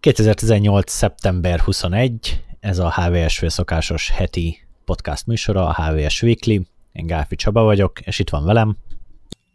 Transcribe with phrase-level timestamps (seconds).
[0.00, 0.90] 2018.
[0.90, 6.60] szeptember 21, ez a HVS szokásos heti podcast műsora, a HVS Weekly.
[6.92, 8.76] Én Gáfi Csaba vagyok, és itt van velem.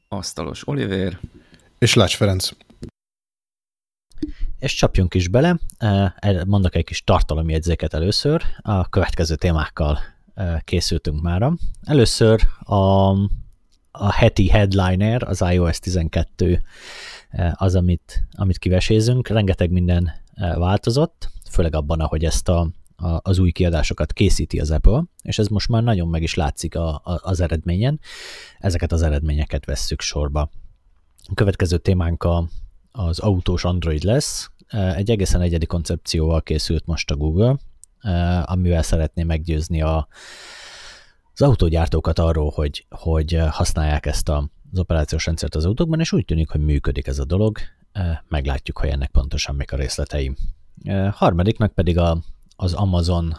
[0.08, 1.20] Asztalos Oliver.
[1.80, 2.50] És Lács Ferenc.
[4.60, 5.60] És csapjunk is bele,
[6.46, 10.00] mondok egy kis tartalomjegyzéket először, a következő témákkal
[10.64, 11.54] készültünk mára.
[11.84, 13.10] Először a,
[13.92, 16.62] a heti headliner, az iOS 12
[17.54, 19.28] az, amit, amit kivesézünk.
[19.28, 25.04] Rengeteg minden változott, főleg abban, ahogy ezt a, a, az új kiadásokat készíti az Apple,
[25.22, 28.00] és ez most már nagyon meg is látszik a, a, az eredményen.
[28.60, 30.50] Ezeket az eredményeket vesszük sorba.
[31.28, 32.48] A következő témánk a,
[32.92, 34.50] az autós Android lesz.
[34.70, 37.58] Egy egészen egyedi koncepcióval készült most a Google,
[38.44, 40.08] amivel szeretné meggyőzni a,
[41.34, 46.26] az autógyártókat arról, hogy, hogy használják ezt a, az operációs rendszert az autókban, és úgy
[46.26, 47.58] tűnik, hogy működik ez a dolog.
[48.28, 50.36] Meglátjuk, hogy ennek pontosan mik a részletei.
[51.12, 52.18] Harmadiknak pedig a,
[52.56, 53.34] az Amazon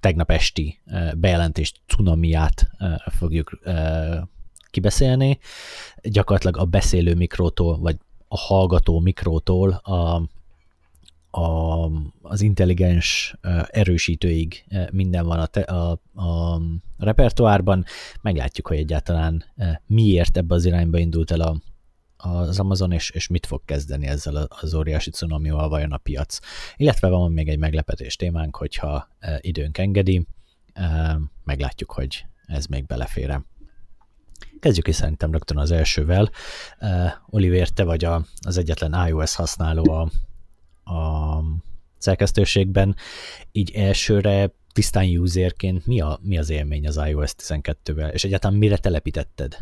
[0.00, 0.80] tegnap esti
[1.16, 2.70] bejelentés cunamiát
[3.06, 3.58] fogjuk
[4.70, 5.38] kibeszélni.
[6.02, 7.96] Gyakorlatilag a beszélő mikrótól, vagy
[8.28, 10.22] a hallgató mikrótól a,
[11.40, 11.90] a,
[12.22, 13.36] az intelligens
[13.66, 16.60] erősítőig minden van a, te, a, a
[16.98, 17.84] repertoárban.
[18.22, 19.44] Meglátjuk, hogy egyáltalán
[19.86, 21.56] miért ebbe az irányba indult el a,
[22.16, 26.38] az Amazon, és, és mit fog kezdeni ezzel az óriási cunamival vajon a piac.
[26.76, 29.08] Illetve van még egy meglepetés témánk, hogyha
[29.40, 30.26] időnk engedi,
[31.44, 33.40] meglátjuk, hogy ez még belefér
[34.60, 36.30] Kezdjük is szerintem rögtön az elsővel.
[36.80, 38.04] Uh, Oliver, te vagy
[38.40, 40.10] az egyetlen iOS használó a,
[40.92, 41.42] a
[41.98, 42.96] szerkesztőségben,
[43.52, 48.76] így elsőre tisztán userként mi, a, mi az élmény az iOS 12-vel, és egyáltalán mire
[48.76, 49.58] telepítetted?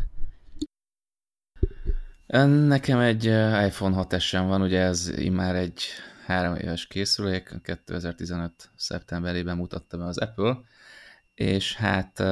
[2.27, 3.23] Nekem egy
[3.65, 5.83] iPhone 6 s van, ugye ez már egy
[6.25, 8.69] három éves készülék, 2015.
[8.75, 10.59] szeptemberében mutatta be az Apple,
[11.35, 12.23] és hát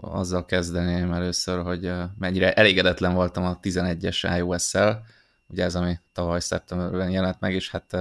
[0.00, 5.04] azzal kezdeném először, hogy mennyire elégedetlen voltam a 11-es iOS-szel,
[5.46, 7.96] ugye ez, ami tavaly szeptemberben jelent meg, és hát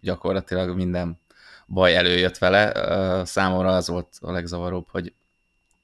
[0.00, 1.18] gyakorlatilag minden
[1.66, 3.24] baj előjött vele.
[3.24, 5.12] Számomra az volt a legzavaróbb, hogy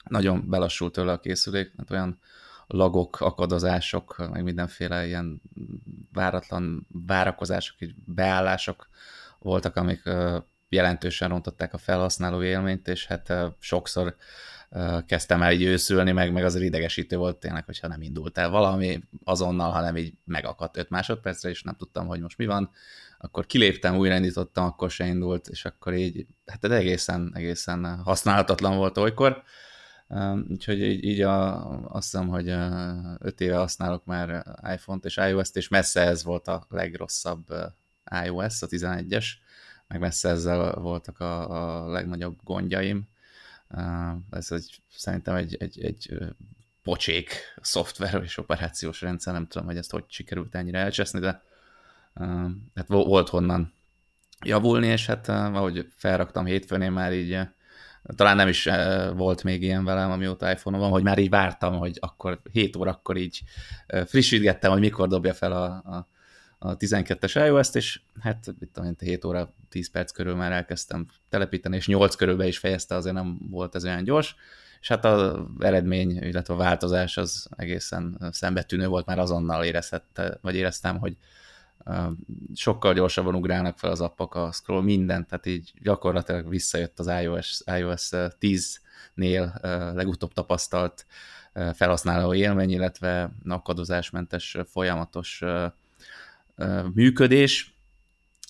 [0.04, 2.18] nagyon belassult tőle a készülék, mert olyan
[2.66, 5.42] lagok, akadozások, meg mindenféle ilyen
[6.12, 8.88] váratlan várakozások, beállások
[9.38, 10.02] voltak, amik
[10.68, 14.16] jelentősen rontották a felhasználó élményt, és hát sokszor
[15.06, 19.00] kezdtem el így őszülni, meg, meg azért idegesítő volt tényleg, hogyha nem indult el valami
[19.24, 22.70] azonnal, hanem így megakadt 5 másodpercre, és nem tudtam, hogy most mi van.
[23.18, 28.98] Akkor kiléptem, újraindítottam, akkor se indult, és akkor így, hát ez egészen, egészen használhatatlan volt
[28.98, 29.42] olykor.
[30.48, 32.48] Úgyhogy így, így a, azt hiszem, hogy
[33.18, 34.44] 5 éve használok már
[34.74, 37.46] iPhone-t és iOS-t, és messze ez volt a legrosszabb
[38.24, 39.26] iOS, a 11-es,
[39.88, 43.08] meg messze ezzel voltak a, a legnagyobb gondjaim.
[44.30, 46.18] Ez egy, szerintem egy, egy, egy
[46.82, 51.42] pocsék szoftver és operációs rendszer, nem tudom, hogy ezt hogy sikerült ennyire elcseszni, de
[52.74, 53.72] hát volt honnan
[54.44, 57.38] javulni, és hát ahogy felraktam hétfőn, én már így
[58.14, 58.68] talán nem is
[59.14, 63.16] volt még ilyen velem, amióta iPhone van, hogy már így vártam, hogy akkor 7 órakor
[63.16, 63.42] így
[64.06, 66.08] frissítgettem, hogy mikor dobja fel a, a
[66.58, 71.76] a 12-es iOS-t, és hát itt tudom, 7 óra 10 perc körül már elkezdtem telepíteni,
[71.76, 74.34] és 8 körülbe is fejezte, azért nem volt ez olyan gyors,
[74.80, 80.54] és hát az eredmény, illetve a változás az egészen szembetűnő volt, már azonnal érezhette, vagy
[80.54, 81.16] éreztem, hogy
[82.54, 87.60] sokkal gyorsabban ugrálnak fel az appok, a scroll, minden, tehát így gyakorlatilag visszajött az iOS,
[87.78, 88.08] iOS
[88.40, 89.62] 10-nél
[89.94, 91.06] legutóbb tapasztalt
[91.74, 95.42] felhasználó élmény, illetve akadozásmentes folyamatos
[96.94, 97.74] működés,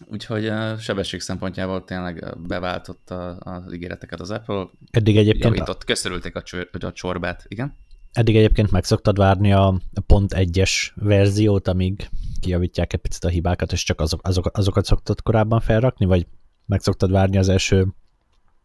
[0.05, 4.67] úgyhogy a sebesség szempontjából tényleg beváltotta az ígéreteket az Apple.
[4.91, 5.45] Eddig egyébként...
[5.45, 7.77] Javított, köszörülték a, csor, a csorbát, igen?
[8.13, 12.09] Eddig egyébként meg szoktad várni a pont egyes verziót, amíg
[12.41, 16.27] kijavítják egy picit a hibákat, és csak azok, azok, azokat szoktad korábban felrakni, vagy
[16.67, 17.87] meg szoktad várni az első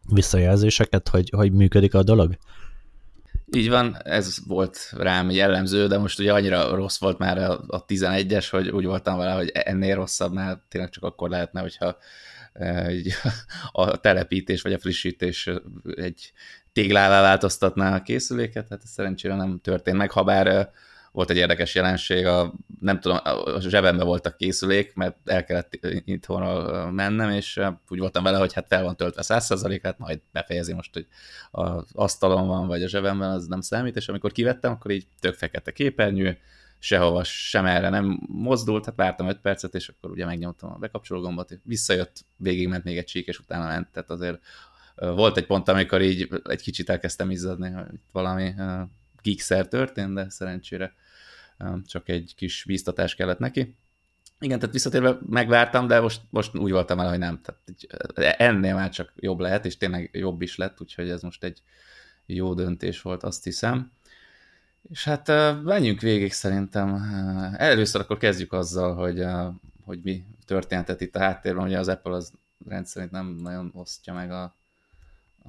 [0.08, 2.36] visszajelzéseket, hogy, hogy működik a dolog?
[3.54, 7.84] Így van, ez volt rám jellemző, de most ugye annyira rossz volt már a, a
[7.84, 11.96] 11-es, hogy úgy voltam vele, hogy ennél rosszabb már tényleg csak akkor lehetne, hogyha
[12.52, 12.90] e,
[13.72, 15.50] a telepítés vagy a frissítés
[15.94, 16.32] egy
[16.72, 20.72] téglává változtatná a készüléket, hát ez szerencsére nem történt meg, ha bár e,
[21.12, 25.78] volt egy érdekes jelenség, a, nem tudom, a zsebembe volt a készülék, mert el kellett
[26.04, 30.72] itthonról mennem, és úgy voltam vele, hogy hát fel van töltve 100 hát majd befejezi
[30.72, 31.06] most, hogy
[31.50, 35.34] az asztalon van, vagy a zsebemben, az nem számít, és amikor kivettem, akkor így tök
[35.34, 36.38] fekete képernyő,
[36.78, 41.20] sehova, sem erre nem mozdult, hát vártam 5 percet, és akkor ugye megnyomtam a bekapcsoló
[41.20, 44.40] gombot, és visszajött, végigment még egy csík, és utána ment, tehát azért
[44.94, 48.54] volt egy pont, amikor így egy kicsit elkezdtem izzadni, hogy valami
[49.22, 50.94] geekszer történt, de szerencsére
[51.86, 53.76] csak egy kis bíztatás kellett neki.
[54.38, 57.40] Igen, tehát visszatérve megvártam, de most, most úgy voltam el, hogy nem.
[57.42, 61.62] Tehát ennél már csak jobb lehet, és tényleg jobb is lett, úgyhogy ez most egy
[62.26, 63.92] jó döntés volt, azt hiszem.
[64.90, 65.26] És hát
[65.62, 66.94] menjünk végig szerintem.
[67.56, 69.24] Először akkor kezdjük azzal, hogy,
[69.84, 71.64] hogy mi történtet itt a háttérben.
[71.64, 72.32] Ugye az Apple az
[72.68, 74.42] rendszerint nem nagyon osztja meg a,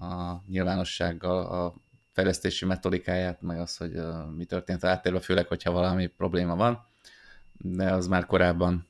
[0.05, 1.75] a nyilvánossággal a
[2.13, 4.01] fejlesztési metodikáját, meg az, hogy
[4.35, 6.85] mi történt a háttérben, főleg, hogyha valami probléma van.
[7.57, 8.87] De az már korábban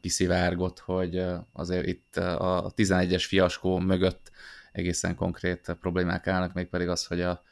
[0.00, 4.30] kiszivárgott, hogy azért itt a 11-es fiaskó mögött
[4.72, 7.42] egészen konkrét problémák állnak, mégpedig az, hogy a,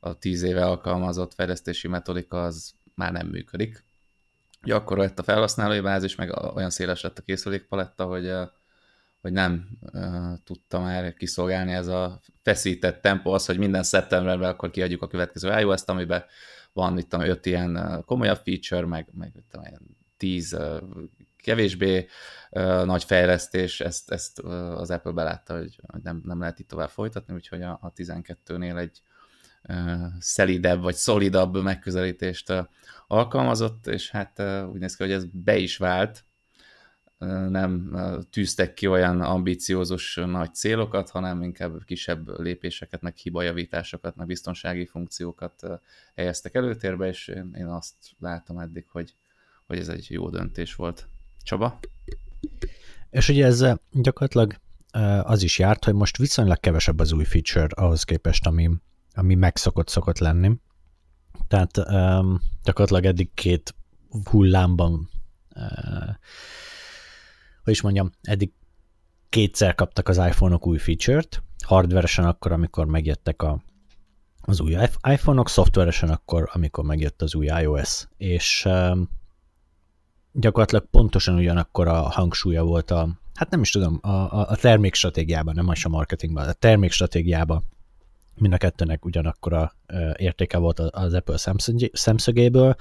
[0.00, 3.84] a 10 éve alkalmazott fejlesztési metodika az már nem működik.
[4.62, 8.32] Ugye akkor a felhasználói bázis, meg olyan széles lett a készülékpaletta, hogy,
[9.26, 10.02] hogy nem uh,
[10.44, 15.58] tudta már kiszolgálni ez a feszített tempó, az, hogy minden szeptemberben akkor kiadjuk a következő
[15.58, 16.24] iOS-t, amiben
[16.72, 19.82] van itt öt ilyen komolyabb feature, meg, meg itt ilyen
[20.16, 20.82] tíz uh,
[21.36, 22.06] kevésbé
[22.50, 26.88] uh, nagy fejlesztés, ezt, ezt uh, az Apple belátta, hogy nem, nem lehet itt tovább
[26.90, 29.00] folytatni, úgyhogy a, a 12-nél egy
[29.68, 32.66] uh, szelidebb vagy szolidabb megközelítést uh,
[33.06, 36.24] alkalmazott, és hát uh, úgy néz ki, hogy ez be is vált,
[37.48, 37.98] nem
[38.30, 45.66] tűztek ki olyan ambiciózus nagy célokat, hanem inkább kisebb lépéseket, meg hibajavításokat, meg biztonsági funkciókat
[46.14, 49.14] helyeztek előtérbe, és én azt látom eddig, hogy,
[49.66, 51.08] hogy ez egy jó döntés volt.
[51.42, 51.78] Csaba?
[53.10, 54.54] És ugye ez gyakorlatilag
[55.22, 58.70] az is járt, hogy most viszonylag kevesebb az új feature ahhoz képest, ami,
[59.14, 60.60] ami megszokott szokott lenni.
[61.48, 63.74] Tehát um, gyakorlatilag eddig két
[64.30, 65.10] hullámban
[67.66, 68.52] hogy is mondjam, eddig
[69.28, 73.62] kétszer kaptak az iPhone-ok új feature-t, hardveresen akkor, amikor megjöttek a,
[74.40, 74.76] az új
[75.08, 79.08] iPhone-ok, szoftveresen akkor, amikor megjött az új iOS, és um,
[80.32, 85.54] gyakorlatilag pontosan ugyanakkor a hangsúlya volt a, hát nem is tudom, a, a, a termékstratégiában,
[85.54, 87.64] nem is a marketingban, a termékstratégiában.
[88.34, 89.74] Mind a kettőnek ugyanakkor a
[90.16, 91.36] értéke volt az Apple
[91.92, 92.76] szemszögéből,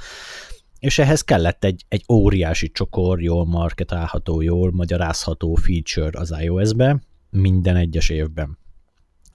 [0.86, 7.76] és ehhez kellett egy, egy óriási csokor, jól marketálható, jól magyarázható feature az iOS-be minden
[7.76, 8.58] egyes évben.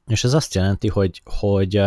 [0.06, 1.82] És ez azt jelenti, hogy, hogy,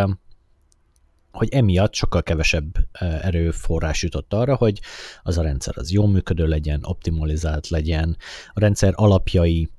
[1.32, 4.80] hogy emiatt sokkal kevesebb erőforrás jutott arra, hogy
[5.22, 8.18] az a rendszer az jól működő legyen, optimalizált legyen,
[8.54, 9.70] a rendszer alapjai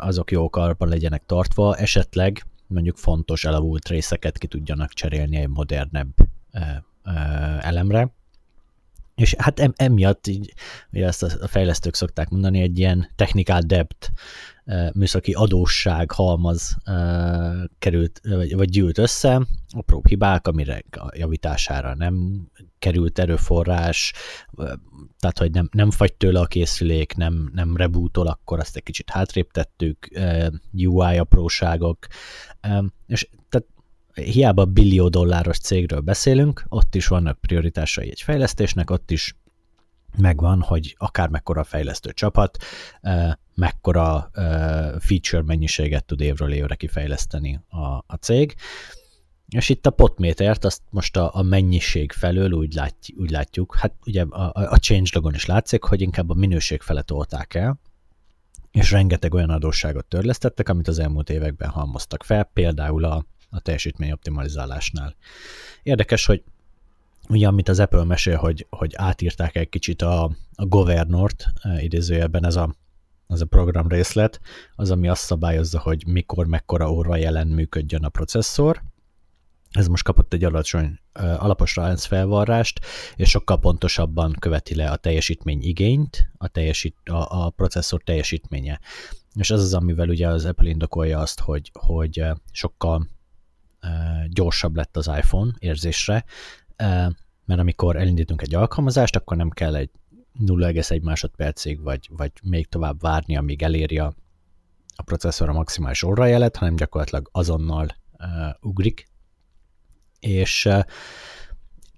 [0.00, 6.14] azok jó karban legyenek tartva, esetleg mondjuk fontos elavult részeket ki tudjanak cserélni egy modernebb
[7.60, 8.14] elemre,
[9.14, 10.54] és hát em, emiatt így,
[10.92, 14.12] ugye ezt a fejlesztők szokták mondani, egy ilyen technical debt,
[14.94, 16.76] műszaki adósság halmaz
[17.78, 22.46] került, vagy, vagy gyűlt össze, apró hibák, amire a javítására nem
[22.78, 24.12] került erőforrás,
[25.18, 29.10] tehát hogy nem, nem fagy tőle a készülék, nem, nem rebootol, akkor azt egy kicsit
[29.10, 30.08] hátrébb tettük,
[30.72, 32.06] UI apróságok,
[33.06, 33.66] és tehát
[34.14, 39.36] hiába billió dolláros cégről beszélünk, ott is vannak prioritásai egy fejlesztésnek, ott is
[40.16, 42.58] megvan, hogy akár mekkora fejlesztő csapat,
[43.54, 44.30] mekkora
[44.98, 48.54] feature mennyiséget tud évről évre kifejleszteni a, a cég.
[49.48, 53.94] És itt a potmétert, azt most a, a mennyiség felől úgy, lát, úgy látjuk, hát
[54.06, 57.80] ugye a, a changelogon is látszik, hogy inkább a minőség fele tolták el,
[58.70, 64.12] és rengeteg olyan adósságot törlesztettek, amit az elmúlt években halmoztak fel, például a, a teljesítmény
[64.12, 65.16] optimalizálásnál.
[65.82, 66.42] Érdekes, hogy
[67.28, 72.46] ugye amit az Apple mesél, hogy, hogy átírták egy kicsit a, a governort, e, idézőjelben
[72.46, 72.74] ez a,
[73.26, 74.40] az a program részlet,
[74.74, 78.82] az, ami azt szabályozza, hogy mikor, mekkora óra jelen működjön a processzor,
[79.70, 82.80] ez most kapott egy alacsony alapos ránc felvarrást,
[83.16, 88.80] és sokkal pontosabban követi le a teljesítmény igényt, a, teljesít, a, a processzor teljesítménye.
[89.34, 93.08] És ez az, amivel ugye az Apple indokolja azt, hogy, hogy sokkal
[94.28, 96.24] gyorsabb lett az iPhone érzésre,
[97.44, 99.90] mert amikor elindítunk egy alkalmazást, akkor nem kell egy
[100.40, 104.14] 0,1 másodpercig, vagy, vagy még tovább várni, amíg eléri a,
[104.96, 108.26] a processzor a maximális órajelet, hanem gyakorlatilag azonnal uh,
[108.60, 109.06] ugrik.
[110.20, 110.82] És uh,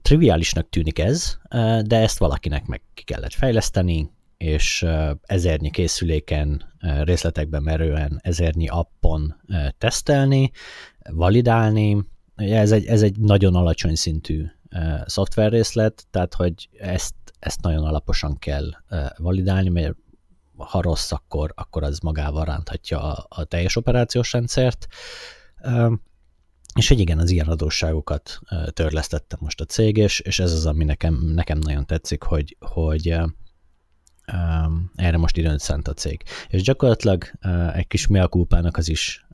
[0.03, 6.75] triviálisnak tűnik ez, uh, de ezt valakinek meg ki kellett fejleszteni, és uh, ezernyi készüléken,
[6.83, 10.51] uh, részletekben merően, ezernyi appon uh, tesztelni,
[11.11, 12.05] validálni.
[12.35, 14.45] Ez egy, ez egy nagyon alacsony szintű
[15.07, 18.71] szoftverrészlet, tehát hogy ezt ezt nagyon alaposan kell
[19.17, 19.95] validálni, mert
[20.57, 24.87] ha rossz, akkor, akkor az magával ránthatja a, a teljes operációs rendszert.
[26.75, 28.41] És hogy igen, az ilyen adósságokat
[28.73, 33.19] törlesztette most a cég, és, és ez az, ami nekem, nekem nagyon tetszik, hogy, hogy
[34.33, 36.23] um, erre most időt szent a cég.
[36.49, 37.31] És gyakorlatilag
[37.75, 39.27] egy kis meakulpának az is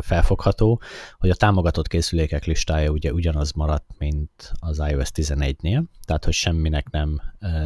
[0.00, 0.80] felfogható,
[1.18, 6.90] hogy a támogatott készülékek listája ugye ugyanaz maradt, mint az iOS 11-nél, tehát hogy semminek
[6.90, 7.20] nem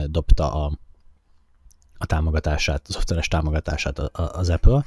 [0.07, 0.79] dobta a,
[1.99, 4.85] a támogatását, a szoftveres támogatását az Apple,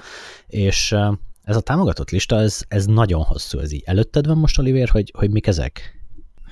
[0.48, 0.96] és
[1.44, 3.84] ez a támogatott lista, ez, ez nagyon hosszú, ez így.
[3.86, 6.03] Előtted van most, Oliver, hogy, hogy mik ezek?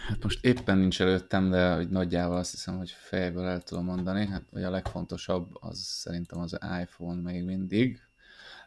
[0.08, 4.28] Hát most éppen nincs előttem, de hogy nagyjából azt hiszem, hogy fejből el tudom mondani.
[4.28, 8.02] Hát vagy a legfontosabb az szerintem az iPhone még mindig.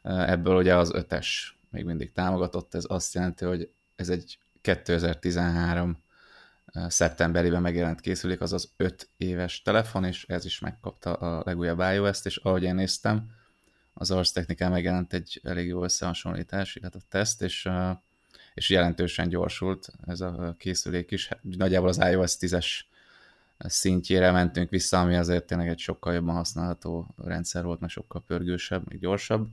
[0.03, 1.27] Ebből ugye az 5-es
[1.71, 6.03] még mindig támogatott, ez azt jelenti, hogy ez egy 2013
[6.87, 12.27] szeptemberében megjelent készülék, az az 5 éves telefon, és ez is megkapta a legújabb iOS-t,
[12.27, 13.31] és ahogy én néztem,
[13.93, 17.69] az Ars Technikán megjelent egy elég jó összehasonlítás, illetve a teszt, és
[18.55, 21.29] és jelentősen gyorsult ez a készülék is.
[21.43, 22.67] Nagyjából az iOS 10-es
[23.59, 28.91] szintjére mentünk vissza, ami azért tényleg egy sokkal jobban használható rendszer volt, mert sokkal pörgősebb,
[28.91, 29.49] még gyorsabb.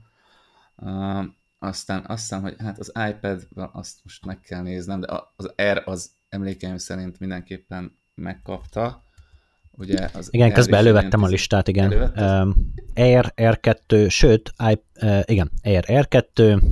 [0.76, 1.24] Uh,
[1.58, 5.06] aztán azt hiszem, hogy hát az iPad, azt most meg kell néznem, de
[5.36, 9.04] az R az emlékeim szerint mindenképpen megkapta.
[9.70, 11.92] Ugye az igen, R közben elővettem a listát, igen.
[12.16, 16.62] Um, Air, R2, sőt, I, uh, igen, Air, R2,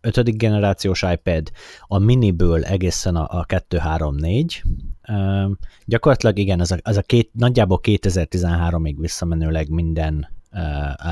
[0.00, 1.50] ötödik generációs iPad,
[1.80, 4.62] a miniből egészen a, a 2-3-4.
[5.08, 5.50] Uh,
[5.84, 10.28] gyakorlatilag igen, az a, az a két, nagyjából 2013-ig visszamenőleg minden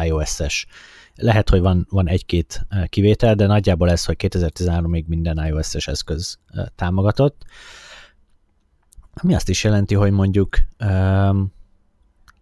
[0.05, 0.67] iOS-es.
[1.14, 6.38] Lehet, hogy van, van egy-két kivétel, de nagyjából ez, hogy 2013-ig minden iOS-es eszköz
[6.75, 7.45] támogatott.
[9.14, 10.59] Ami azt is jelenti, hogy mondjuk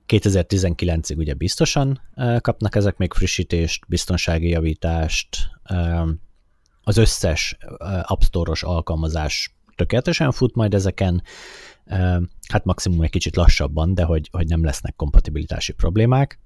[0.09, 2.01] 2019-ig ugye biztosan
[2.41, 5.51] kapnak ezek még frissítést, biztonsági javítást,
[6.83, 7.57] az összes
[8.03, 11.23] App Store-os alkalmazás tökéletesen fut majd ezeken,
[12.49, 16.41] hát maximum egy kicsit lassabban, de hogy, hogy nem lesznek kompatibilitási problémák.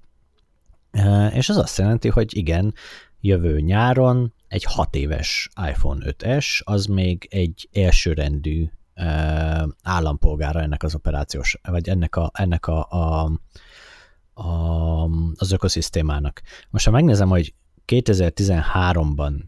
[1.33, 2.73] És ez azt jelenti, hogy igen,
[3.19, 8.69] jövő nyáron egy 6 éves iPhone 5S, az még egy elsőrendű
[9.83, 13.31] állampolgára ennek az operációs, vagy ennek, a, ennek a, a,
[14.33, 15.03] a,
[15.35, 16.41] az ökoszisztémának.
[16.69, 17.53] Most ha megnézem, hogy
[17.87, 19.43] 2013-ban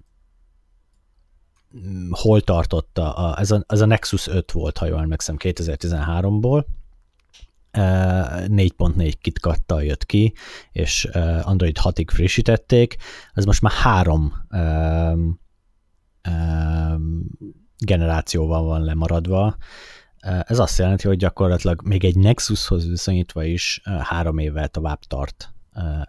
[1.77, 6.65] mm, hol tartotta, a, ez, a, ez a Nexus 5 volt, ha jól emlékszem, 2013-ból,
[7.73, 10.33] 4.4 kitkattal jött ki,
[10.71, 11.05] és
[11.41, 12.95] Android 6-ig frissítették,
[13.33, 14.33] ez most már három
[17.85, 19.57] generációval van lemaradva.
[20.19, 25.53] Ez azt jelenti, hogy gyakorlatilag még egy Nexushoz viszonyítva is három évvel tovább tart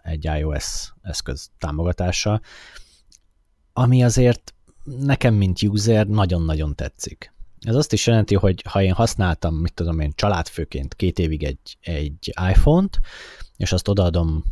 [0.03, 2.41] egy iOS eszköz támogatása,
[3.73, 4.53] ami azért
[4.83, 7.33] nekem, mint user, nagyon-nagyon tetszik.
[7.59, 11.77] Ez azt is jelenti, hogy ha én használtam, mit tudom én, családfőként két évig egy,
[11.81, 12.99] egy iPhone-t,
[13.57, 14.43] és azt odaadom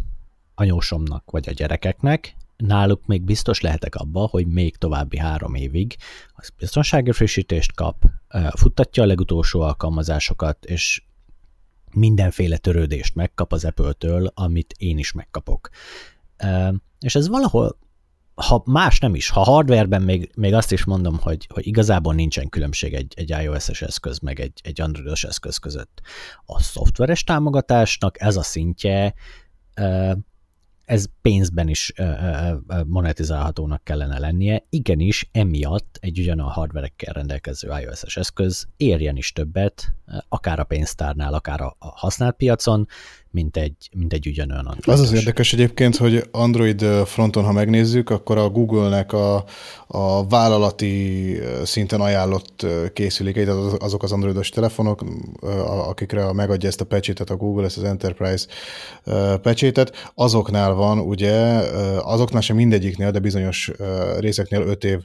[0.55, 2.35] anyósomnak vagy a gyerekeknek,
[2.65, 5.95] náluk még biztos lehetek abba, hogy még további három évig
[6.33, 8.05] az biztonsági frissítést kap,
[8.55, 11.03] futtatja a legutolsó alkalmazásokat, és
[11.91, 15.69] mindenféle törődést megkap az Apple-től, amit én is megkapok.
[16.99, 17.77] És ez valahol,
[18.35, 22.49] ha más nem is, ha hardwareben még, még azt is mondom, hogy, hogy igazából nincsen
[22.49, 26.01] különbség egy, egy iOS-es eszköz meg egy, egy Android-os eszköz között.
[26.45, 29.13] A szoftveres támogatásnak ez a szintje
[30.93, 31.93] ez pénzben is
[32.85, 34.65] monetizálhatónak kellene lennie.
[34.69, 39.93] Igenis, emiatt egy ugyanolyan hardverekkel rendelkező iOS-es eszköz érjen is többet,
[40.29, 42.87] akár a pénztárnál, akár a használt piacon,
[43.33, 44.99] mint egy, mint egy ugyanolyan Android.
[44.99, 49.45] Az az érdekes egyébként, hogy Android fronton, ha megnézzük, akkor a Google-nek a,
[49.87, 53.47] a vállalati szinten ajánlott készülékeit,
[53.79, 55.03] azok az androidos telefonok,
[55.65, 58.45] akikre megadja ezt a pecsétet a Google, ezt az Enterprise
[59.41, 61.33] pecsétet, azoknál van ugye,
[61.99, 63.71] azoknál sem mindegyiknél, de bizonyos
[64.19, 64.99] részeknél 5 év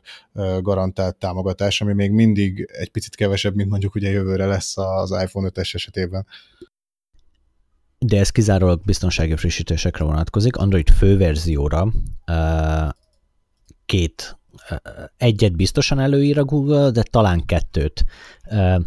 [0.61, 5.51] garantált támogatás, ami még mindig egy picit kevesebb, mint mondjuk ugye jövőre lesz az iPhone
[5.55, 6.27] 5-es esetében
[7.99, 10.57] de ez kizárólag biztonsági frissítésekre vonatkozik.
[10.57, 11.93] Android főverzióra
[13.87, 14.39] két
[15.17, 18.05] egyet biztosan előír a Google, de talán kettőt.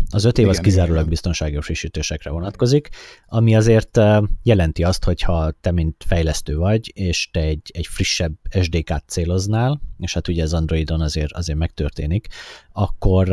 [0.09, 1.09] Az öt év igen, az kizárólag igen.
[1.09, 2.89] biztonsági frissítésekre vonatkozik,
[3.25, 3.99] ami azért
[4.43, 9.81] jelenti azt, hogy ha te mint fejlesztő vagy, és te egy, egy frissebb SDK-t céloznál,
[9.97, 12.27] és hát ugye ez Androidon azért, azért megtörténik,
[12.71, 13.31] akkor,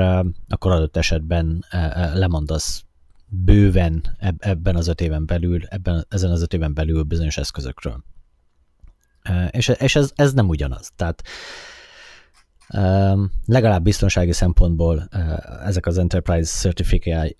[0.48, 1.64] akkor adott esetben
[2.14, 2.82] lemondasz
[3.28, 8.04] bőven ebben az öt éven belül, ebben, ezen az öt éven belül bizonyos eszközökről.
[9.50, 10.90] És, és ez, ez nem ugyanaz.
[10.96, 11.22] Tehát
[13.44, 15.08] legalább biztonsági szempontból
[15.64, 16.70] ezek az Enterprise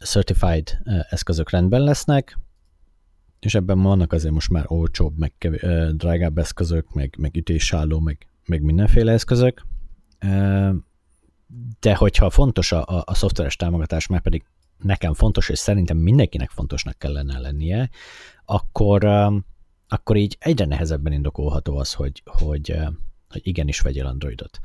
[0.05, 0.79] Certified
[1.11, 2.39] eszközök rendben lesznek,
[3.41, 5.33] és ebben vannak azért most már olcsóbb, meg
[5.97, 9.67] drágább eszközök, meg, meg ütésálló, meg, meg mindenféle eszközök.
[11.81, 14.45] De hogyha fontos a, a, szoftveres támogatás, mert pedig
[14.79, 17.91] nekem fontos, és szerintem mindenkinek fontosnak kellene lennie,
[18.45, 19.05] akkor,
[19.89, 22.77] akkor így egyre nehezebben indokolható az, hogy, hogy,
[23.29, 24.59] hogy igenis vegyél Androidot.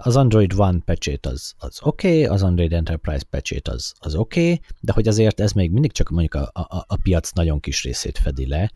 [0.00, 4.52] Az Android One patch az, az oké, okay, az Android Enterprise patch az, az oké,
[4.52, 7.82] okay, de hogy azért ez még mindig csak mondjuk a, a, a piac nagyon kis
[7.82, 8.72] részét fedi le.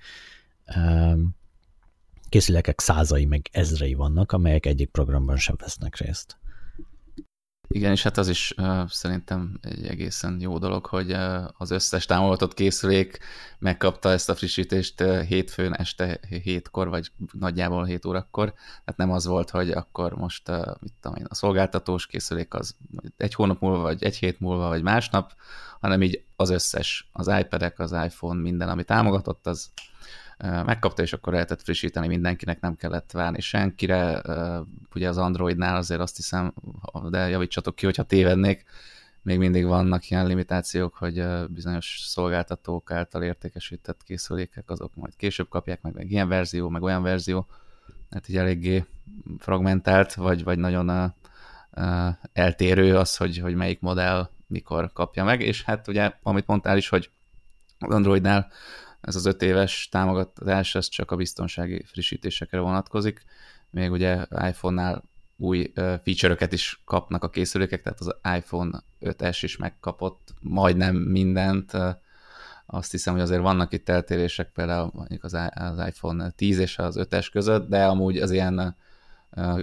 [2.28, 6.36] Készülékek százai meg ezrei vannak, amelyek egyik programban sem vesznek részt.
[7.76, 12.06] Igen, és hát az is uh, szerintem egy egészen jó dolog, hogy uh, az összes
[12.06, 13.18] támogatott készülék
[13.58, 18.54] megkapta ezt a frissítést uh, hétfőn este hétkor, vagy nagyjából 7 órakor.
[18.86, 22.76] Hát nem az volt, hogy akkor most uh, mit tudom én, a szolgáltatós készülék az
[23.16, 25.34] egy hónap múlva, vagy egy hét múlva, vagy másnap,
[25.80, 29.70] hanem így az összes, az iPad-ek, az iPhone, minden, ami támogatott, az
[30.38, 34.22] megkapta, és akkor lehetett frissíteni mindenkinek, nem kellett várni senkire.
[34.94, 36.54] Ugye az Androidnál azért azt hiszem,
[37.10, 38.64] de javítsatok ki, hogyha tévednék,
[39.22, 45.82] még mindig vannak ilyen limitációk, hogy bizonyos szolgáltatók által értékesített készülékek, azok majd később kapják
[45.82, 47.46] meg, meg ilyen verzió, meg olyan verzió,
[48.10, 48.84] hát így eléggé
[49.38, 55.62] fragmentált, vagy, vagy nagyon uh, eltérő az, hogy, hogy melyik modell mikor kapja meg, és
[55.62, 57.10] hát ugye, amit mondtál is, hogy
[57.78, 58.50] az Androidnál
[59.06, 63.24] ez az öt éves támogatás, ez csak a biztonsági frissítésekre vonatkozik.
[63.70, 65.04] Még ugye iPhone-nál
[65.36, 71.72] új feature-öket is kapnak a készülékek, tehát az iPhone 5S is megkapott majdnem mindent.
[72.66, 75.38] Azt hiszem, hogy azért vannak itt eltérések például mondjuk az,
[75.86, 78.76] iPhone 10 és az 5S között, de amúgy az ilyen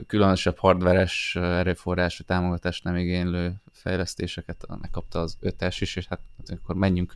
[0.08, 7.14] különösebb hardveres erőforrású támogatást nem igénylő fejlesztéseket megkapta az 5S is, és hát akkor menjünk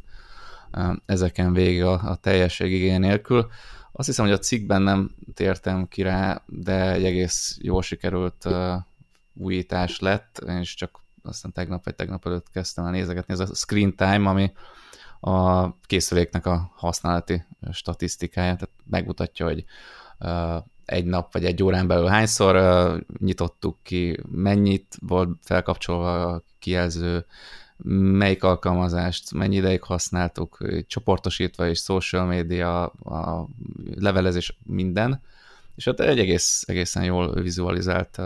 [1.05, 3.47] ezeken végig a, a teljesség igény nélkül.
[3.91, 8.73] Azt hiszem, hogy a cikkben nem tértem ki rá, de egy egész jól sikerült uh,
[9.33, 13.55] újítás lett, én is csak aztán tegnap vagy tegnap előtt kezdtem el nézegetni, ez a
[13.55, 14.51] screen time, ami
[15.19, 19.65] a készüléknek a használati statisztikája, tehát megmutatja, hogy
[20.19, 26.43] uh, egy nap vagy egy órán belül hányszor uh, nyitottuk ki, mennyit volt felkapcsolva a
[26.59, 27.25] kijelző,
[27.83, 33.47] melyik alkalmazást, mennyi ideig használtuk, csoportosítva és social media, a
[33.95, 35.21] levelezés, minden.
[35.75, 38.19] És ott egy egész, egészen jól vizualizált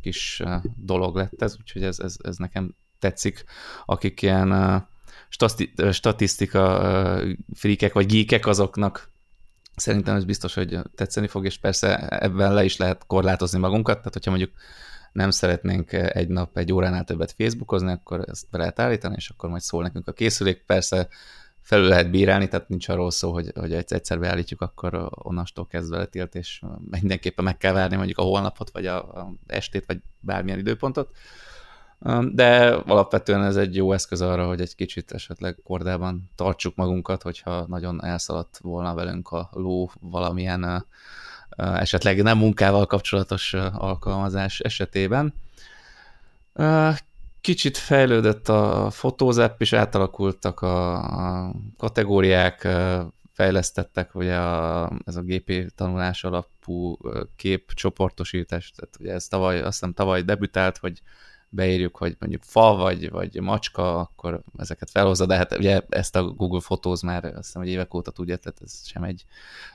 [0.00, 0.42] kis
[0.76, 3.44] dolog lett ez, úgyhogy ez, ez, ez nekem tetszik,
[3.86, 4.82] akik ilyen
[5.28, 7.20] stati statisztika
[7.54, 9.10] frikek vagy geekek azoknak
[9.76, 14.12] szerintem ez biztos, hogy tetszeni fog, és persze ebben le is lehet korlátozni magunkat, tehát
[14.12, 14.52] hogyha mondjuk
[15.12, 19.50] nem szeretnénk egy nap egy óránál többet Facebookozni, akkor ezt be lehet állítani, és akkor
[19.50, 20.64] majd szól nekünk a készülék.
[20.66, 21.08] Persze
[21.60, 26.34] felül lehet bírálni, tehát nincs arról szó, hogy, hogy egyszer beállítjuk, akkor onnastól kezdve letilt,
[26.34, 31.10] és mindenképpen meg kell várni mondjuk a holnapot, vagy a, a estét, vagy bármilyen időpontot.
[32.32, 37.66] De alapvetően ez egy jó eszköz arra, hogy egy kicsit esetleg kordában tartsuk magunkat, hogyha
[37.66, 40.86] nagyon elszaladt volna velünk a ló valamilyen
[41.56, 45.34] esetleg nem munkával kapcsolatos alkalmazás esetében.
[47.40, 52.68] Kicsit fejlődött a fotózep, és átalakultak a kategóriák,
[53.32, 56.98] fejlesztettek ugye a, ez a GP tanulás alapú
[57.36, 61.02] kép csoportosítás, tehát ugye ez tavaly, azt hiszem tavaly debütált, hogy
[61.54, 66.22] beírjuk, hogy mondjuk fa vagy, vagy macska, akkor ezeket felhozza, de hát ugye ezt a
[66.22, 69.24] Google Photos már azt hiszem, hogy évek óta tudja, tehát ez sem egy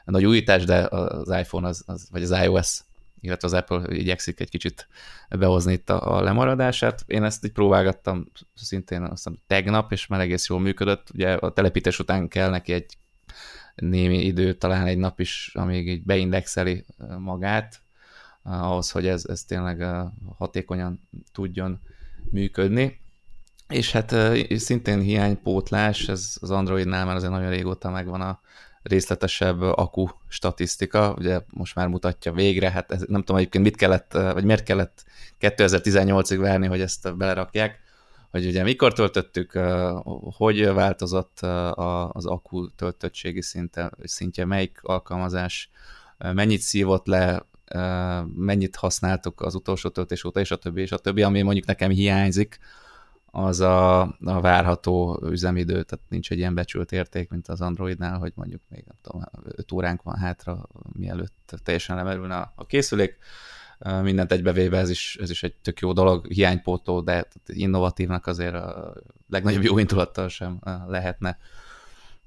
[0.06, 2.80] nagy újítás, de az iPhone az, az vagy az iOS,
[3.22, 4.88] illetve az Apple igyekszik egy kicsit
[5.30, 7.04] behozni itt a, a lemaradását.
[7.08, 11.10] Én ezt így próbálgattam szintén azt hiszem tegnap, és már egész jól működött.
[11.14, 12.98] Ugye a telepítés után kell neki egy
[13.76, 16.86] némi idő, talán egy nap is, amíg így beindexeli
[17.20, 17.82] magát,
[18.48, 19.86] ahhoz, hogy ez, ez tényleg
[20.38, 21.80] hatékonyan tudjon
[22.32, 23.00] működni.
[23.68, 24.16] És hát
[24.56, 28.40] szintén hiánypótlás, ez az Androidnál már azért nagyon régóta megvan a
[28.82, 34.12] részletesebb akku statisztika, ugye most már mutatja végre, hát ez, nem tudom egyébként mit kellett,
[34.12, 35.04] vagy miért kellett
[35.40, 37.80] 2018-ig várni, hogy ezt belerakják,
[38.32, 39.60] hogy ugye mikor töltöttük,
[40.38, 41.40] hogy változott
[42.12, 45.70] az akku töltöttségi szinte, szintje, melyik alkalmazás
[46.18, 47.46] mennyit szívott le,
[48.36, 51.90] mennyit használtuk az utolsó töltés óta, és a többi, és a többi, ami mondjuk nekem
[51.90, 52.60] hiányzik,
[53.32, 58.32] az a, a várható üzemidő, tehát nincs egy ilyen becsült érték, mint az Androidnál, hogy
[58.36, 63.18] mondjuk még nem tudom, 5 óránk van hátra, mielőtt teljesen lemerülne a, készülék.
[64.02, 68.94] Mindent egybevéve ez is, ez is egy tök jó dolog, hiánypótó, de innovatívnak azért a
[69.30, 71.38] legnagyobb jó indulattal sem lehetne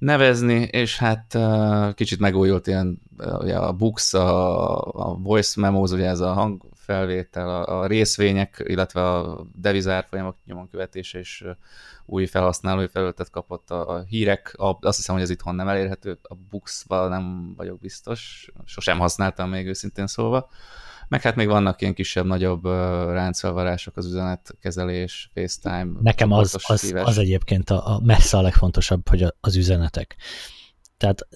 [0.00, 1.38] nevezni, és hát
[1.94, 3.00] kicsit megújult ilyen
[3.38, 9.08] ugye a books, a, a voice memos, ugye ez a hangfelvétel, a, a részvények, illetve
[9.08, 11.44] a devizár folyamok nyomon követése, és
[12.06, 16.18] új felhasználói felületet kapott a, a hírek, a, azt hiszem, hogy ez itthon nem elérhető,
[16.22, 20.48] a books nem vagyok biztos, sosem használtam még őszintén szólva.
[21.10, 22.64] Meg hát még vannak ilyen kisebb-nagyobb
[23.12, 25.90] ráncfelvarások, az üzenetkezelés, FaceTime.
[26.00, 30.16] Nekem az, az, az egyébként a, a messze a legfontosabb, hogy a, az üzenetek.
[30.96, 31.28] Tehát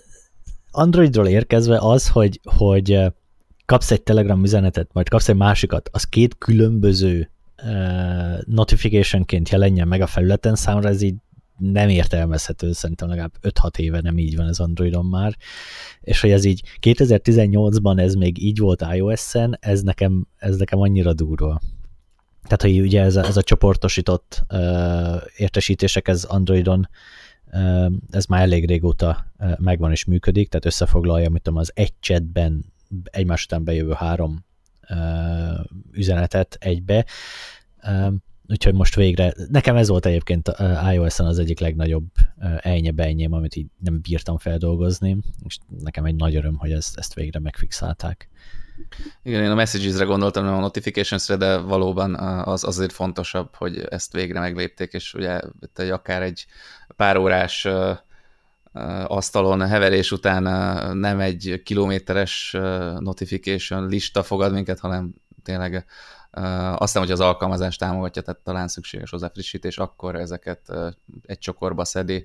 [0.71, 3.01] Androidról érkezve az, hogy, hogy
[3.65, 7.31] kapsz egy Telegram üzenetet, majd kapsz egy másikat, az két különböző
[8.45, 11.15] notificationként jelenjen meg a felületen, számra ez így
[11.59, 15.37] nem értelmezhető, szerintem legalább 5-6 éve nem így van ez Androidon már,
[16.01, 21.13] és hogy ez így 2018-ban ez még így volt iOS-en, ez nekem, ez nekem annyira
[21.13, 21.61] durva.
[22.43, 26.89] Tehát, hogy ugye ez a, ez a csoportosított uh, értesítések, ez Androidon
[27.53, 31.93] uh, ez már elég régóta uh, megvan és működik, tehát összefoglalja, mit tudom, az egy
[32.01, 32.73] chatben
[33.05, 34.45] egymás után bejövő három
[34.91, 35.61] uh,
[35.93, 37.05] üzenetet egybe.
[37.89, 40.53] Um, úgyhogy most végre, nekem ez volt egyébként
[40.93, 42.05] iOS-en az egyik legnagyobb
[42.59, 47.15] ejnye bejnyém, amit így nem bírtam feldolgozni, és nekem egy nagy öröm, hogy ezt, ezt
[47.15, 48.29] végre megfixálták.
[49.23, 54.13] Igen, én a messages-re gondoltam, nem a notifications-re, de valóban az azért fontosabb, hogy ezt
[54.13, 55.41] végre meglépték, és ugye
[55.77, 56.47] egy, akár egy
[56.97, 57.69] pár órás
[59.07, 60.43] asztalon heverés után
[60.97, 62.57] nem egy kilométeres
[62.99, 65.85] notification lista fogad minket, hanem tényleg
[66.37, 70.73] azt hiszem, hogy az alkalmazás támogatja, tehát talán szükséges hozzá frissítés, akkor ezeket
[71.27, 72.25] egy csokorba szedi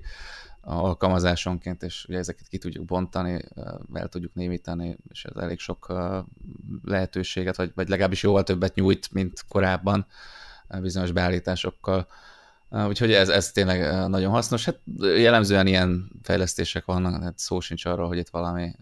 [0.60, 3.44] alkalmazásonként, és ugye ezeket ki tudjuk bontani,
[3.92, 5.94] el tudjuk némítani, és ez elég sok
[6.84, 10.06] lehetőséget, vagy, vagy legalábbis jóval többet nyújt, mint korábban
[10.80, 12.06] bizonyos beállításokkal.
[12.86, 14.64] Úgyhogy ez, ez tényleg nagyon hasznos.
[14.64, 18.76] Hát jellemzően ilyen fejlesztések vannak, hát szó sincs arról, hogy itt valami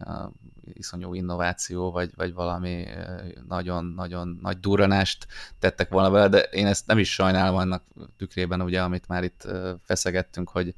[0.72, 2.86] iszonyú innováció, vagy, vagy valami
[3.48, 5.26] nagyon-nagyon nagy durranást
[5.58, 7.82] tettek volna vele, de én ezt nem is sajnálom annak
[8.16, 9.48] tükrében, ugye, amit már itt
[9.82, 10.74] feszegettünk, hogy,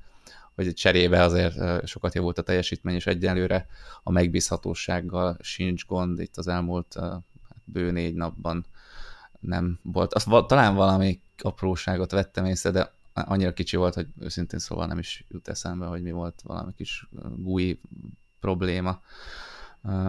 [0.55, 3.67] hogy cserébe azért sokat javult a teljesítmény, és egyelőre
[4.03, 7.23] a megbízhatósággal sincs gond itt az elmúlt hát
[7.65, 8.65] bő négy napban
[9.41, 10.15] nem volt.
[10.15, 15.25] Azt talán valami apróságot vettem észre, de annyira kicsi volt, hogy őszintén szóval nem is
[15.29, 17.81] jut eszembe, hogy mi volt valami kis GUI
[18.41, 19.01] probléma.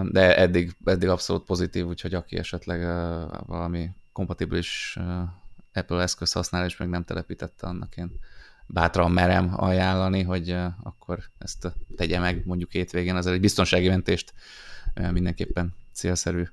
[0.03, 2.81] De eddig, eddig abszolút pozitív, úgyhogy aki esetleg
[3.45, 4.97] valami kompatibilis
[5.73, 8.11] Apple eszköz használ, és még nem telepítette, annak én
[8.65, 14.33] bátran merem ajánlani, hogy akkor ezt tegye meg mondjuk hétvégén, azért egy biztonsági mentést
[15.11, 16.43] mindenképpen célszerű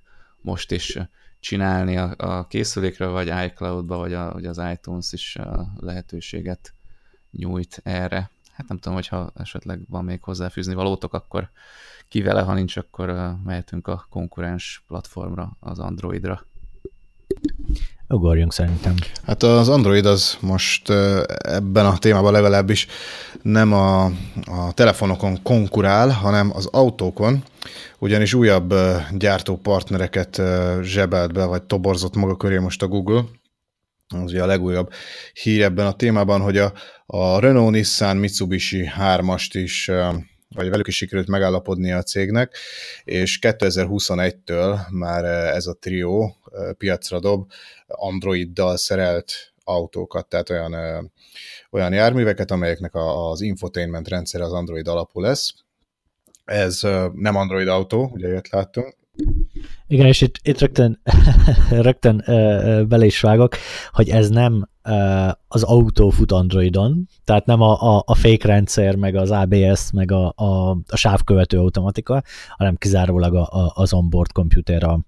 [0.40, 0.98] most is
[1.40, 5.38] csinálni a, a készülékről, vagy iCloud-ba, vagy, a, vagy az iTunes is
[5.76, 6.74] lehetőséget
[7.30, 8.30] nyújt erre.
[8.52, 11.50] Hát nem tudom, hogyha esetleg van még hozzáfűzni valótok, akkor
[12.08, 16.46] ki vele, ha nincs, akkor mehetünk a konkurens platformra, az Androidra.
[18.08, 18.94] Ugorjunk szerintem.
[19.24, 20.90] Hát az Android az most
[21.38, 22.86] ebben a témában legalábbis
[23.42, 24.04] nem a,
[24.44, 27.42] a telefonokon konkurál, hanem az autókon,
[27.98, 28.74] ugyanis újabb
[29.12, 30.42] gyártópartnereket
[30.82, 33.24] zsebelt be, vagy toborzott maga köré most a Google.
[34.08, 34.92] Az ugye a legújabb
[35.32, 36.72] hír ebben a témában, hogy a,
[37.06, 39.90] a Renault, Nissan, Mitsubishi 3-ast is
[40.54, 42.56] vagy velük is sikerült megállapodni a cégnek,
[43.04, 46.36] és 2021-től már ez a trió
[46.78, 47.50] piacra dob
[47.86, 49.32] Androiddal szerelt
[49.64, 50.74] autókat, tehát olyan,
[51.70, 55.54] olyan járműveket, amelyeknek az infotainment rendszer az Android alapú lesz.
[56.44, 56.80] Ez
[57.12, 58.96] nem Android autó, ugye jött láttunk,
[59.86, 61.00] igen, és itt, itt rögtön,
[61.70, 62.22] rögtön
[62.88, 63.56] bele is vágok,
[63.90, 64.68] hogy ez nem
[65.48, 70.12] az autó fut Androidon, tehát nem a, a, a fake rendszer, meg az ABS, meg
[70.12, 72.22] a, a, a sávkövető automatika,
[72.56, 75.00] hanem kizárólag a, a, az onboard computer, a,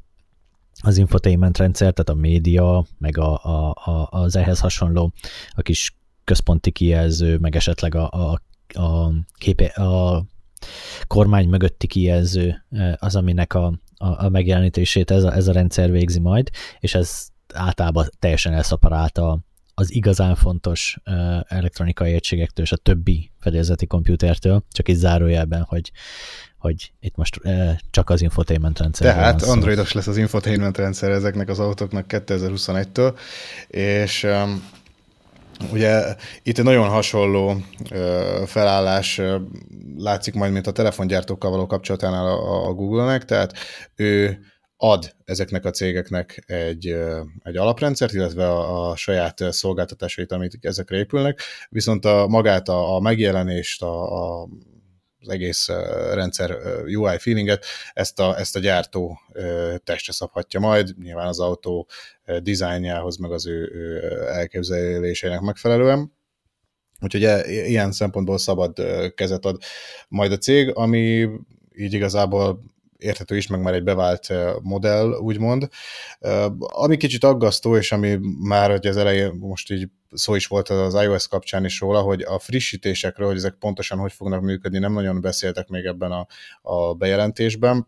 [0.82, 5.12] az infotainment rendszer, tehát a média, meg a, a, a, az ehhez hasonló
[5.50, 8.40] a kis központi kijelző, meg esetleg a, a,
[8.80, 10.24] a, képe, a
[11.06, 12.64] kormány mögötti kijelző
[12.96, 13.66] az, aminek a,
[13.96, 19.38] a, a megjelenítését ez a, ez a rendszer végzi majd, és ez általában teljesen elszaparálta
[19.74, 20.98] az igazán fontos
[21.46, 25.92] elektronikai egységektől és a többi fedélzeti komputertől, csak itt zárójelben, hogy,
[26.58, 27.40] hogy itt most
[27.90, 29.14] csak az infotainment rendszer.
[29.14, 33.18] Tehát androidos lesz az infotainment rendszer ezeknek az autóknak 2021-től,
[33.68, 34.26] és
[35.72, 37.64] Ugye itt egy nagyon hasonló
[38.46, 39.20] felállás
[39.96, 42.26] látszik majd, mint a telefongyártókkal való kapcsolatánál
[42.64, 43.52] a Google-nek, tehát
[43.96, 44.38] ő
[44.82, 46.96] ad ezeknek a cégeknek egy,
[47.42, 53.00] egy alaprendszert, illetve a, a saját szolgáltatásait, amit ezekre épülnek, viszont a magát, a, a
[53.00, 54.12] megjelenést, a,
[54.42, 54.48] a,
[55.20, 55.68] az egész
[56.12, 59.18] rendszer UI feelinget, ezt a, ezt a gyártó
[59.84, 61.88] testre szabhatja majd, nyilván az autó
[62.42, 66.12] dizájnjához, meg az ő, ő elképzeléseinek megfelelően.
[67.00, 68.82] Úgyhogy e, ilyen szempontból szabad
[69.14, 69.62] kezet ad
[70.08, 71.28] majd a cég, ami
[71.76, 72.60] így igazából
[73.02, 74.32] érthető is, meg már egy bevált
[74.62, 75.68] modell, úgymond.
[76.58, 80.94] Ami kicsit aggasztó, és ami már hogy az elején most így szó is volt az
[80.94, 85.20] iOS kapcsán is róla, hogy a frissítésekről, hogy ezek pontosan hogy fognak működni, nem nagyon
[85.20, 86.26] beszéltek még ebben a,
[86.62, 87.86] a bejelentésben.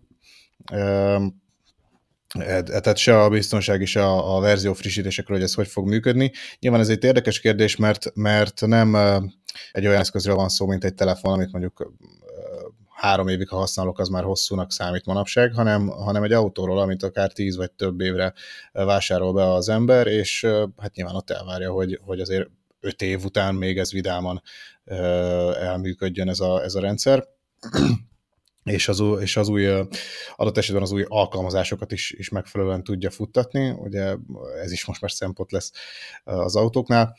[0.72, 6.32] E, tehát se a biztonsági, se a, a verzió frissítésekről, hogy ez hogy fog működni.
[6.58, 8.94] Nyilván ez egy érdekes kérdés, mert, mert nem
[9.72, 11.92] egy olyan eszközről van szó, mint egy telefon, amit mondjuk
[13.02, 17.32] három évig, ha használok, az már hosszúnak számít manapság, hanem, hanem egy autóról, amit akár
[17.32, 18.32] tíz vagy több évre
[18.72, 22.48] vásárol be az ember, és hát nyilván ott elvárja, hogy, hogy azért
[22.80, 24.42] öt év után még ez vidáman
[25.60, 27.24] elműködjön ez a, ez a rendszer.
[28.64, 29.66] És az, új, és az új,
[30.36, 34.16] adott esetben az új alkalmazásokat is, is megfelelően tudja futtatni, ugye
[34.62, 35.72] ez is most már szempont lesz
[36.24, 37.16] az autóknál,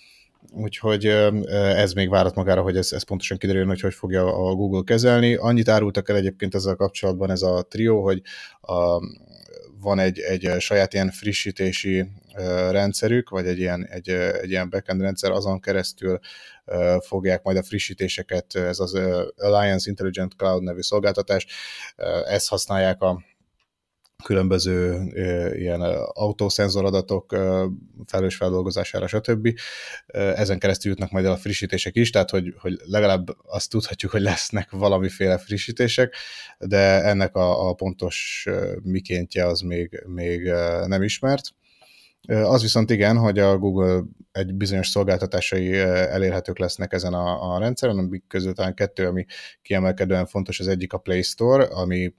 [0.51, 1.06] úgyhogy
[1.51, 5.36] ez még várat magára, hogy ez, ez pontosan kiderüljön, hogy hogy fogja a Google kezelni.
[5.36, 8.21] Annyit árultak el egyébként ezzel kapcsolatban ez a trió, hogy
[8.62, 8.99] a,
[9.82, 12.06] van egy, egy saját ilyen frissítési
[12.69, 16.19] rendszerük, vagy egy ilyen, egy, egy ilyen backend rendszer, azon keresztül
[16.99, 18.93] fogják majd a frissítéseket, ez az
[19.36, 21.47] Alliance Intelligent Cloud nevű szolgáltatás,
[22.25, 23.23] ezt használják a
[24.23, 25.01] különböző
[25.55, 25.81] ilyen
[26.13, 27.36] autószenzoradatok
[28.05, 29.59] felelős feldolgozására, stb.
[30.07, 34.21] Ezen keresztül jutnak majd el a frissítések is, tehát hogy, hogy legalább azt tudhatjuk, hogy
[34.21, 36.15] lesznek valamiféle frissítések,
[36.59, 38.47] de ennek a, a pontos
[38.83, 40.51] mikéntje az még, még
[40.86, 41.53] nem ismert.
[42.27, 47.97] Az viszont igen, hogy a Google egy bizonyos szolgáltatásai elérhetők lesznek ezen a, a rendszeren,
[47.97, 49.25] amik közül talán kettő, ami
[49.62, 52.13] kiemelkedően fontos, az egyik a Play Store, ami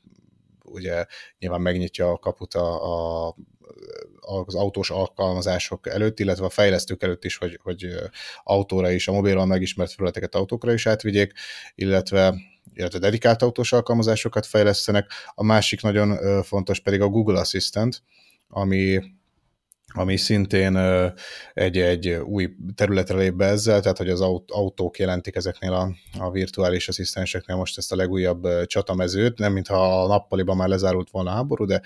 [0.74, 1.04] ugye
[1.38, 3.36] nyilván megnyitja a kaput a, a
[4.26, 7.88] az autós alkalmazások előtt, illetve a fejlesztők előtt is, hogy, hogy
[8.42, 11.32] autóra is, a mobilon megismert felületeket autókra is átvigyék,
[11.74, 12.34] illetve
[12.74, 15.10] illetve dedikált autós alkalmazásokat fejlesztenek.
[15.34, 18.02] A másik nagyon fontos pedig a Google Assistant,
[18.48, 19.00] ami
[19.96, 20.78] ami szintén
[21.54, 26.88] egy-egy új területre lép be ezzel, tehát hogy az autók jelentik ezeknél a, a virtuális
[26.88, 31.64] asszisztenseknél most ezt a legújabb csatamezőt, nem mintha a nappaliban már lezárult volna a háború,
[31.64, 31.80] de,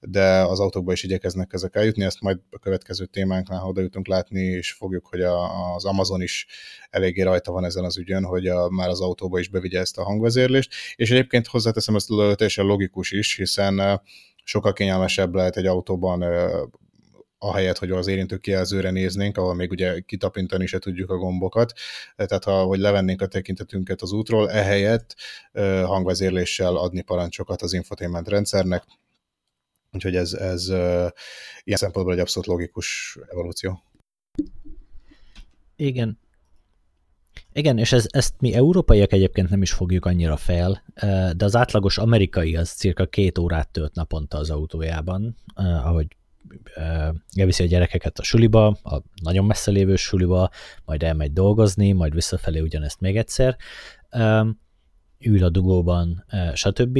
[0.00, 4.06] de az autókba is igyekeznek ezek eljutni, ezt majd a következő témánknál, ha oda jutunk
[4.06, 6.46] látni, és fogjuk, hogy a, az Amazon is
[6.90, 10.04] eléggé rajta van ezen az ügyön, hogy a, már az autóba is bevigye ezt a
[10.04, 14.00] hangvezérlést, és egyébként hozzáteszem, ezt teljesen logikus is, hiszen
[14.44, 16.24] sokkal kényelmesebb lehet egy autóban
[17.42, 21.72] ahelyett, hogy az érintő kijelzőre néznénk, ahol még ugye kitapintani se tudjuk a gombokat,
[22.16, 25.16] tehát ha, hogy levennénk a tekintetünket az útról, ehelyett
[25.84, 28.84] hangvezérléssel adni parancsokat az infotainment rendszernek,
[29.92, 30.68] úgyhogy ez, ez
[31.64, 33.82] ilyen szempontból egy abszolút logikus evolúció.
[35.76, 36.18] Igen.
[37.52, 40.84] Igen, és ez, ezt mi európaiak egyébként nem is fogjuk annyira fel,
[41.36, 46.06] de az átlagos amerikai az cirka két órát tölt naponta az autójában, ahogy
[47.32, 50.50] elviszi a gyerekeket a suliba, a nagyon messze lévő suliba,
[50.84, 53.56] majd elmegy dolgozni, majd visszafelé ugyanezt még egyszer,
[55.18, 56.24] ül a dugóban,
[56.54, 56.98] stb.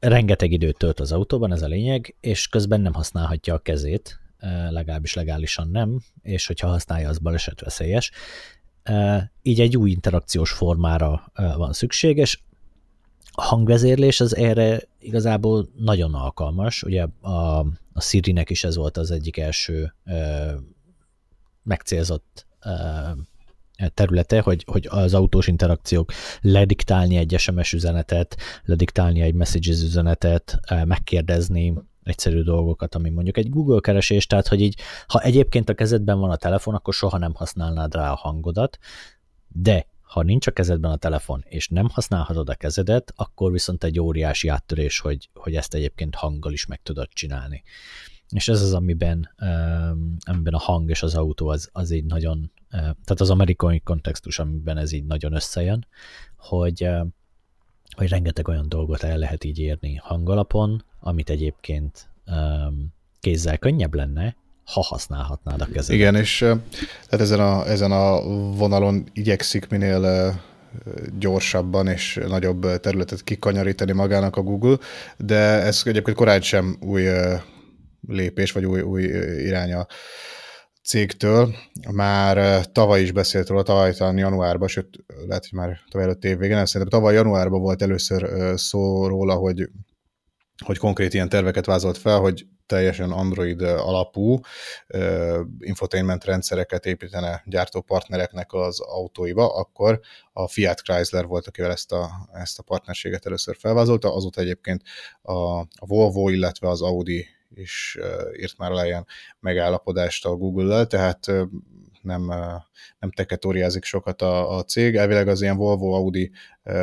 [0.00, 4.20] Rengeteg időt tölt az autóban, ez a lényeg, és közben nem használhatja a kezét,
[4.70, 8.10] legalábbis legálisan nem, és hogyha használja, az balesetveszélyes.
[9.42, 12.45] Így egy új interakciós formára van szükséges,
[13.38, 16.82] a hangvezérlés az erre igazából nagyon alkalmas.
[16.82, 17.58] Ugye a,
[17.92, 20.52] a Siri-nek is ez volt az egyik első ö,
[21.62, 22.70] megcélzott ö,
[23.94, 31.74] területe, hogy, hogy az autós interakciók lediktálni egy SMS üzenetet, lediktálni egy messages üzenetet, megkérdezni
[32.02, 36.30] egyszerű dolgokat, ami mondjuk egy Google keresés, tehát hogy így, ha egyébként a kezedben van
[36.30, 38.78] a telefon, akkor soha nem használnád rá a hangodat,
[39.48, 44.00] de ha nincs a kezedben a telefon, és nem használhatod a kezedet, akkor viszont egy
[44.00, 47.62] óriási áttörés, hogy, hogy ezt egyébként hanggal is meg tudod csinálni.
[48.28, 49.34] És ez az, amiben,
[50.18, 54.76] amiben a hang és az autó az, az így nagyon, tehát az amerikai kontextus, amiben
[54.76, 55.86] ez így nagyon összejön,
[56.36, 56.88] hogy,
[57.96, 62.10] hogy rengeteg olyan dolgot el lehet így érni hangalapon, amit egyébként
[63.20, 64.36] kézzel könnyebb lenne,
[64.66, 65.94] ha használhatnád a kezed.
[65.94, 68.22] Igen, és tehát ezen a, ezen a
[68.56, 70.34] vonalon igyekszik minél
[71.18, 74.76] gyorsabban és nagyobb területet kikanyarítani magának a Google,
[75.16, 77.08] de ez egyébként korán sem új
[78.08, 79.02] lépés, vagy új, új
[79.44, 79.86] irány a
[80.84, 81.54] cégtől.
[81.92, 84.88] Már tavaly is beszélt róla, tavaly talán januárban, sőt,
[85.26, 89.68] lehet, hogy már tavaly előtt év végén, szerintem tavaly januárban volt először szó róla, hogy
[90.64, 94.40] hogy konkrét ilyen terveket vázolt fel, hogy teljesen Android alapú
[95.58, 100.00] infotainment rendszereket építene gyártópartnereknek az autóiba, akkor
[100.32, 104.82] a Fiat Chrysler volt, akivel ezt a, ezt a partnerséget először felvázolta, azóta egyébként
[105.22, 107.98] a, a Volvo, illetve az Audi is
[108.40, 109.06] írt már alá ilyen
[109.40, 111.26] megállapodást a Google-lel, tehát
[112.06, 112.26] nem,
[112.98, 114.96] nem teketóriázik sokat a, a cég.
[114.96, 116.30] Elvileg az ilyen Volvo, Audi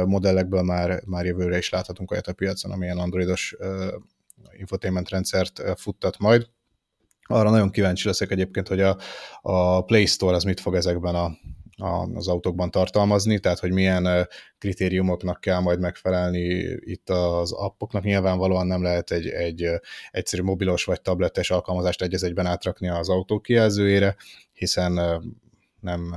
[0.05, 3.55] modellekből már, már jövőre is láthatunk olyat a piacon, amilyen androidos
[4.57, 6.47] infotainment rendszert futtat majd.
[7.23, 8.97] Arra nagyon kíváncsi leszek egyébként, hogy a,
[9.41, 11.37] a Play Store az mit fog ezekben a,
[11.85, 16.47] a, az autókban tartalmazni, tehát hogy milyen kritériumoknak kell majd megfelelni
[16.79, 18.03] itt az appoknak.
[18.03, 19.69] Nyilvánvalóan nem lehet egy, egy
[20.11, 24.15] egyszerű mobilos vagy tabletes alkalmazást egy egyben átrakni az autó kijelzőjére,
[24.53, 24.93] hiszen
[25.79, 26.15] nem,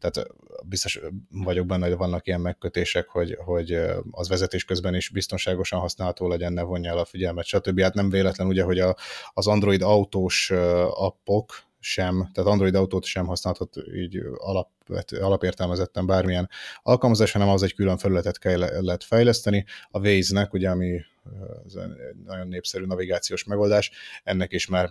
[0.00, 0.26] tehát
[0.64, 3.78] biztos vagyok benne, hogy vannak ilyen megkötések, hogy, hogy
[4.10, 7.80] az vezetés közben is biztonságosan használható legyen, ne vonja el a figyelmet, stb.
[7.80, 8.96] Hát nem véletlen ugye, hogy a,
[9.32, 10.50] az Android autós
[10.90, 14.70] appok sem, tehát Android autót sem használhat így alap,
[15.20, 16.48] alapértelmezetten bármilyen
[16.82, 19.64] alkalmazás, hanem az egy külön felületet kell lehet fejleszteni.
[19.90, 21.00] A Waze-nek, ugye, ami
[21.74, 23.90] egy nagyon népszerű navigációs megoldás,
[24.24, 24.90] ennek is már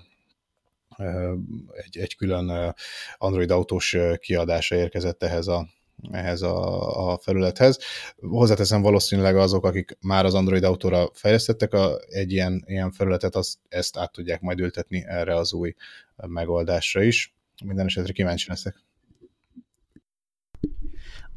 [1.72, 2.76] egy, egy külön
[3.18, 5.68] Android autós kiadása érkezett ehhez a,
[6.12, 7.80] ehhez a, a felülethez.
[8.18, 13.60] Hozzáteszem valószínűleg azok, akik már az Android autóra fejlesztettek a, egy ilyen, ilyen felületet, az,
[13.70, 15.74] ezt át tudják majd ültetni erre az új
[16.16, 17.36] megoldásra is.
[17.66, 18.84] Minden esetre kíváncsi leszek.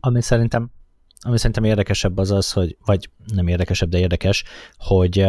[0.00, 0.70] Ami szerintem,
[1.20, 4.44] ami szerintem érdekesebb az az, hogy, vagy nem érdekesebb, de érdekes,
[4.76, 5.26] hogy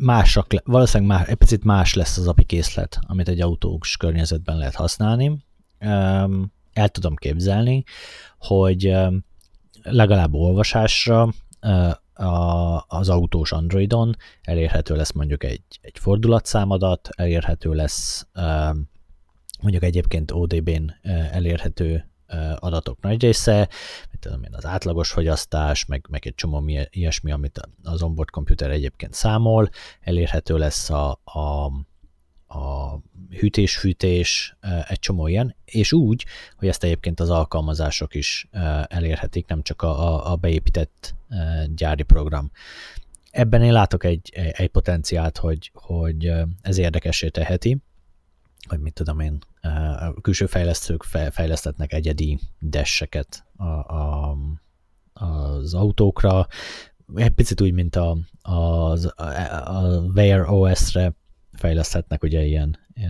[0.00, 4.74] másak, valószínűleg más, egy picit más lesz az API készlet, amit egy autós környezetben lehet
[4.74, 5.44] használni.
[6.72, 7.82] El tudom képzelni,
[8.38, 8.96] hogy
[9.82, 11.28] legalább olvasásra
[12.86, 18.26] az autós Androidon elérhető lesz mondjuk egy, egy fordulatszámadat, elérhető lesz
[19.60, 20.92] mondjuk egyébként ODB-n
[21.32, 22.10] elérhető
[22.56, 23.68] adatok nagy része,
[24.10, 28.70] mit tudom én, az átlagos fogyasztás, meg, meg egy csomó ilyesmi, amit az onboard computer
[28.70, 29.68] egyébként számol,
[30.00, 31.64] elérhető lesz a, a,
[32.58, 32.98] a
[33.30, 34.56] hűtés-fűtés,
[34.88, 38.48] egy csomó ilyen, és úgy, hogy ezt egyébként az alkalmazások is
[38.86, 41.14] elérhetik, nem csak a, a beépített
[41.74, 42.50] gyári program.
[43.30, 47.78] Ebben én látok egy, egy potenciált, hogy, hogy ez érdekessé teheti,
[48.68, 49.38] vagy mit tudom én,
[49.98, 54.36] a külső fejlesztők fejlesztetnek egyedi desseket a, a,
[55.12, 56.46] az autókra,
[57.14, 61.14] egy picit úgy, mint a, a, a Wear OS-re
[61.52, 63.08] fejleszthetnek ugye ilyen e,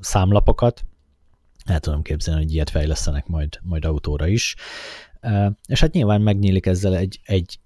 [0.00, 0.84] számlapokat,
[1.64, 4.54] el tudom képzelni, hogy ilyet fejlesztenek majd, majd autóra is.
[5.20, 7.60] E, és hát nyilván megnyílik ezzel egy, egy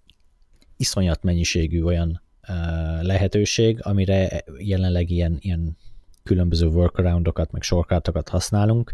[0.76, 2.54] iszonyat mennyiségű olyan e,
[3.02, 5.76] lehetőség, amire jelenleg ilyen, ilyen
[6.22, 8.92] különböző workaroundokat, meg shortcutokat használunk.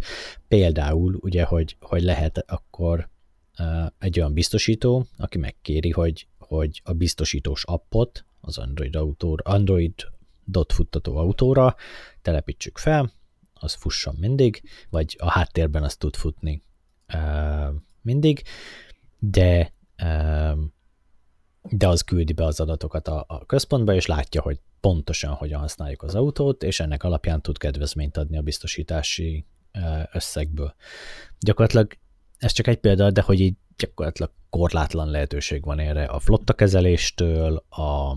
[0.48, 3.08] Például ugye, hogy, hogy lehet akkor
[3.98, 9.94] egy olyan biztosító, aki megkéri, hogy, hogy a biztosítós appot az Android, autó, Android
[10.44, 11.74] dot futtató autóra
[12.22, 13.12] telepítsük fel,
[13.54, 16.62] az fusson mindig, vagy a háttérben az tud futni
[18.02, 18.42] mindig,
[19.18, 19.72] de
[21.70, 26.02] de az küldi be az adatokat a, a központba, és látja, hogy pontosan hogyan használjuk
[26.02, 29.46] az autót, és ennek alapján tud kedvezményt adni a biztosítási
[30.12, 30.74] összegből.
[31.40, 31.92] Gyakorlatilag
[32.38, 37.64] ez csak egy példa, de hogy így gyakorlatilag korlátlan lehetőség van erre a flotta kezeléstől,
[37.68, 38.16] a,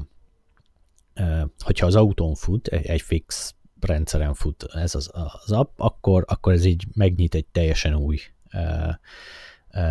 [1.60, 6.66] hogyha az autón fut, egy fix rendszeren fut ez az, az app, akkor, akkor ez
[6.66, 8.20] így megnyit egy teljesen új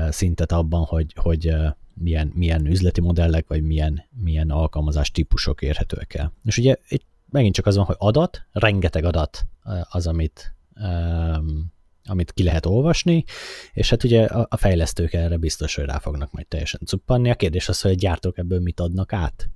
[0.09, 1.55] szintet abban, hogy, hogy
[2.01, 6.33] milyen, milyen üzleti modellek, vagy milyen, milyen alkalmazás típusok érhetőek el.
[6.45, 9.47] És ugye itt megint csak az van, hogy adat, rengeteg adat
[9.91, 11.73] az, amit, um,
[12.05, 13.25] amit ki lehet olvasni,
[13.73, 17.31] és hát ugye a, a fejlesztők erre biztos, hogy rá fognak majd teljesen cuppanni.
[17.31, 19.51] A kérdés az, hogy a gyártók ebből mit adnak át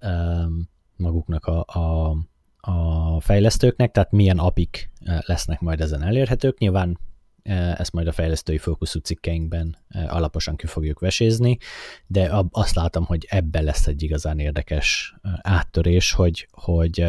[0.00, 2.16] um, maguknak a, a,
[2.60, 4.90] a fejlesztőknek, tehát milyen apik
[5.26, 6.58] lesznek majd ezen elérhetők.
[6.58, 6.98] Nyilván
[7.42, 9.76] ezt majd a fejlesztői fókuszú cikkeinkben
[10.08, 11.58] alaposan ki fogjuk vesézni,
[12.06, 17.06] de azt látom, hogy ebben lesz egy igazán érdekes áttörés, hogy, hogy,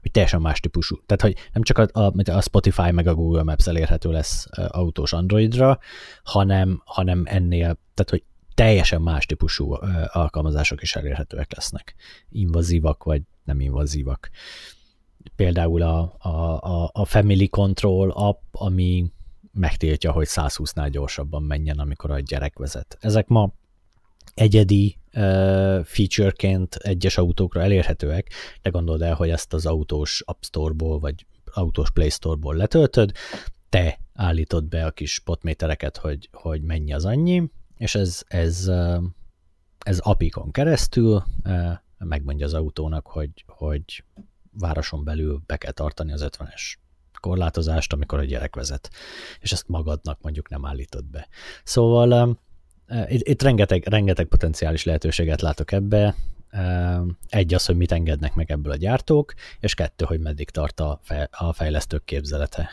[0.00, 0.96] hogy teljesen más típusú.
[1.06, 5.78] Tehát, hogy nem csak a, a, Spotify meg a Google Maps elérhető lesz autós Androidra,
[6.24, 8.22] hanem, hanem ennél, tehát, hogy
[8.54, 11.94] teljesen más típusú alkalmazások is elérhetőek lesznek.
[12.28, 14.30] Invazívak vagy nem invazívak.
[15.36, 19.12] Például a, a, a Family Control app, ami
[19.52, 22.96] megtiltja, hogy 120-nál gyorsabban menjen, amikor a gyerek vezet.
[23.00, 23.52] Ezek ma
[24.34, 24.98] egyedi
[25.84, 28.30] featureként egyes autókra elérhetőek,
[28.62, 33.12] de gondold el, hogy ezt az autós App Store-ból vagy autós Play Store-ból letöltöd,
[33.68, 38.70] te állítod be a kis potmétereket, hogy, hogy mennyi az annyi, és ez, ez,
[39.78, 41.24] ez apikon keresztül
[41.98, 44.04] megmondja az autónak, hogy, hogy
[44.52, 46.74] városon belül be kell tartani az 50-es
[47.22, 48.90] korlátozást, amikor a gyerek vezet,
[49.40, 51.28] és ezt magadnak mondjuk nem állítod be.
[51.64, 52.38] Szóval
[53.06, 56.14] itt, itt rengeteg, rengeteg potenciális lehetőséget látok ebbe.
[57.28, 60.80] Egy az, hogy mit engednek meg ebből a gyártók, és kettő, hogy meddig tart
[61.30, 62.70] a fejlesztők képzelete.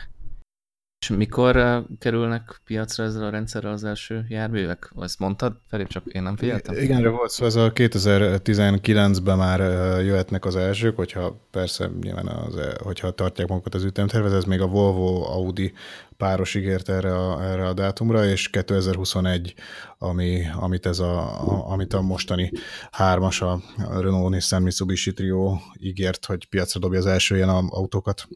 [1.00, 4.92] És mikor kerülnek piacra ezzel a rendszerrel az első járművek?
[5.00, 6.76] Ezt mondtad, Felép, csak én nem figyeltem?
[6.76, 9.60] Igen, erre volt szó, ez a 2019-ben már
[10.02, 14.66] jöhetnek az elsők, hogyha persze nyilván az, hogyha tartják magukat az ütemtervet, ez még a
[14.66, 15.72] Volvo Audi
[16.16, 19.54] páros ígért erre a, erre a dátumra, és 2021,
[19.98, 22.52] ami, amit, ez a, a, amit a mostani
[22.90, 28.28] hármas, a Renault Nissan Mitsubishi Trio ígért, hogy piacra dobja az első ilyen autókat.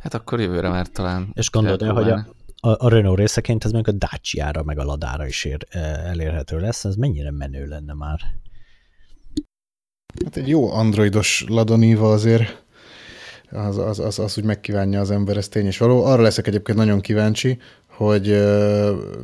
[0.00, 1.30] Hát akkor jövőre már talán.
[1.32, 2.26] És gondolod el, hogy a,
[2.60, 6.58] a, a Renault részeként ez meg a Dacia-ra, meg a Ladára is ér, e, elérhető
[6.58, 8.20] lesz, ez mennyire menő lenne már?
[10.24, 12.64] Hát egy jó androidos Ladoniva azért
[13.50, 16.04] az, az, az, az úgy megkívánja az ember, ez tény és való.
[16.04, 17.58] Arra leszek egyébként nagyon kíváncsi,
[17.96, 18.26] hogy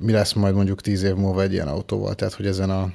[0.01, 2.93] mi lesz majd mondjuk tíz év múlva egy ilyen autóval, tehát hogy ezen a,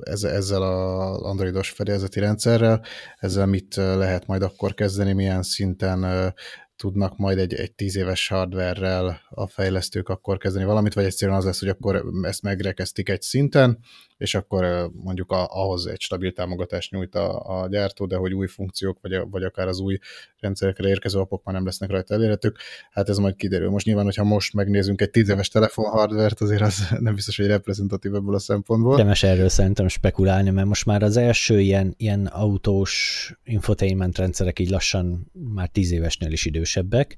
[0.00, 2.82] ezzel, ezzel az androidos fedélzeti rendszerrel,
[3.18, 6.32] ezzel mit lehet majd akkor kezdeni, milyen szinten
[6.76, 11.44] tudnak majd egy, egy tíz éves hardverrel a fejlesztők akkor kezdeni valamit, vagy egyszerűen az
[11.44, 13.78] lesz, hogy akkor ezt megrekeztik egy szinten,
[14.16, 18.46] és akkor mondjuk a, ahhoz egy stabil támogatást nyújt a, a gyártó, de hogy új
[18.46, 19.98] funkciók, vagy, vagy akár az új
[20.38, 22.58] rendszerekre érkező apok már nem lesznek rajta elérhetők,
[22.90, 23.70] hát ez majd kiderül.
[23.70, 27.46] Most nyilván, hogyha most megnézünk egy tíz éves telefon hardvert, azért az nem biztos, hogy
[27.46, 28.96] reprezentatív ebből a szempontból.
[28.96, 34.70] Demes erről szerintem spekulálni, mert most már az első ilyen, ilyen autós infotainment rendszerek így
[34.70, 37.16] lassan már tíz évesnél is idősebbek,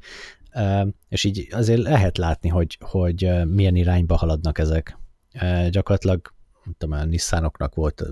[1.08, 4.98] és így azért lehet látni, hogy, hogy milyen irányba haladnak ezek.
[5.70, 6.34] Gyakorlatilag
[6.78, 8.04] tudom, a Nissanoknak volt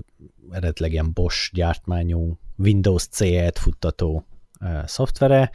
[0.51, 4.25] eredetileg ilyen Bosch gyártmányú Windows CE-t futtató
[4.85, 5.51] szoftvere,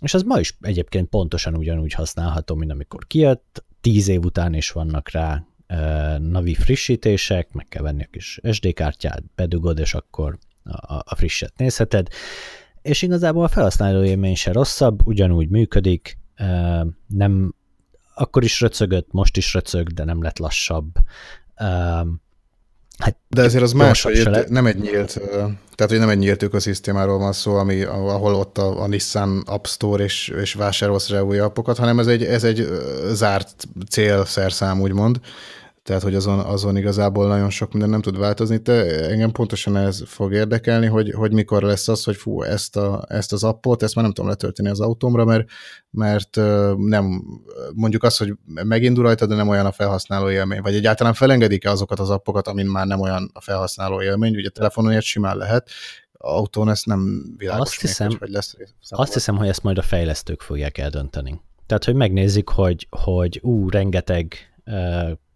[0.00, 4.70] és az ma is egyébként pontosan ugyanúgy használható, mint amikor kijött, tíz év után is
[4.70, 5.44] vannak rá
[6.18, 11.52] navi frissítések, meg kell venni a kis SD kártyát, bedugod, és akkor a, a frisset
[11.56, 12.08] nézheted,
[12.82, 16.18] és igazából a felhasználó élmény se rosszabb, ugyanúgy működik,
[17.06, 17.54] nem
[18.14, 20.92] akkor is röcögött, most is röcög, de nem lett lassabb.
[22.98, 25.20] Hát, de ezért az más, hogy nem egy nyílt,
[25.74, 29.64] tehát hogy nem egy nyílt ökoszisztémáról van szó, ami, ahol ott a, a Nissan App
[29.64, 32.68] Store és, és vásárolsz rá új appokat, hanem ez egy, ez egy
[33.12, 35.20] zárt célszerszám, úgymond,
[35.84, 38.58] tehát hogy azon, azon igazából nagyon sok minden nem tud változni.
[38.58, 43.04] Te engem pontosan ez fog érdekelni, hogy, hogy mikor lesz az, hogy fú, ezt, a,
[43.08, 45.48] ezt az appot, ezt már nem tudom letölteni az autómra, mert,
[45.90, 46.36] mert
[46.76, 47.24] nem,
[47.74, 52.00] mondjuk az, hogy megindul rajta, de nem olyan a felhasználó élmény, vagy egyáltalán felengedik-e azokat
[52.00, 55.70] az appokat, amin már nem olyan a felhasználó élmény, ugye telefonon ilyet simán lehet,
[56.12, 58.56] autón ezt nem világos azt hiszem, még, hogy lesz.
[58.88, 61.40] Azt hiszem, hogy ezt majd a fejlesztők fogják eldönteni.
[61.66, 64.36] Tehát, hogy megnézik, hogy, hogy ú, rengeteg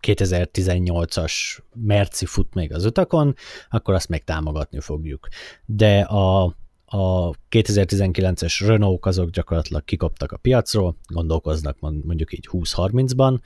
[0.06, 3.34] 2018-as Merci fut még az utakon,
[3.70, 5.28] akkor azt még támogatni fogjuk.
[5.64, 6.44] De a,
[6.84, 13.38] a 2019-es Renault azok gyakorlatilag kikoptak a piacról, gondolkoznak mondjuk így 20-30-ban,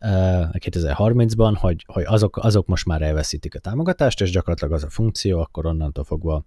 [0.00, 5.40] 2030-ban, hogy, hogy azok, azok most már elveszítik a támogatást, és gyakorlatilag az a funkció,
[5.40, 6.46] akkor onnantól fogva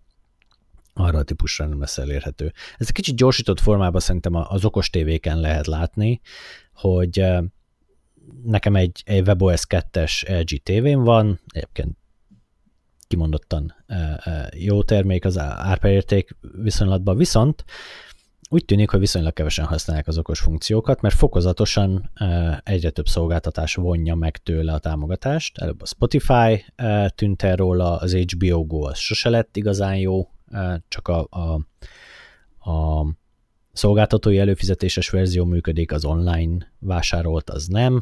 [0.93, 2.45] arra a típusra nem lesz elérhető.
[2.77, 6.21] Ez egy kicsit gyorsított formában szerintem az okos tévéken lehet látni,
[6.73, 7.23] hogy
[8.43, 11.97] nekem egy, egy WebOS 2-es LG tévén van, egyébként
[13.07, 13.75] kimondottan
[14.55, 17.63] jó termék az árpaérték viszonylatban, viszont
[18.49, 22.11] úgy tűnik, hogy viszonylag kevesen használják az okos funkciókat, mert fokozatosan
[22.63, 25.57] egyre több szolgáltatás vonja meg tőle a támogatást.
[25.57, 26.65] Előbb a Spotify
[27.15, 30.29] tűnt el róla, az HBO Go az sose lett igazán jó,
[30.87, 31.59] csak a, a,
[32.71, 33.05] a
[33.77, 38.01] szolgáltatói előfizetéses verzió működik, az online vásárolt az nem.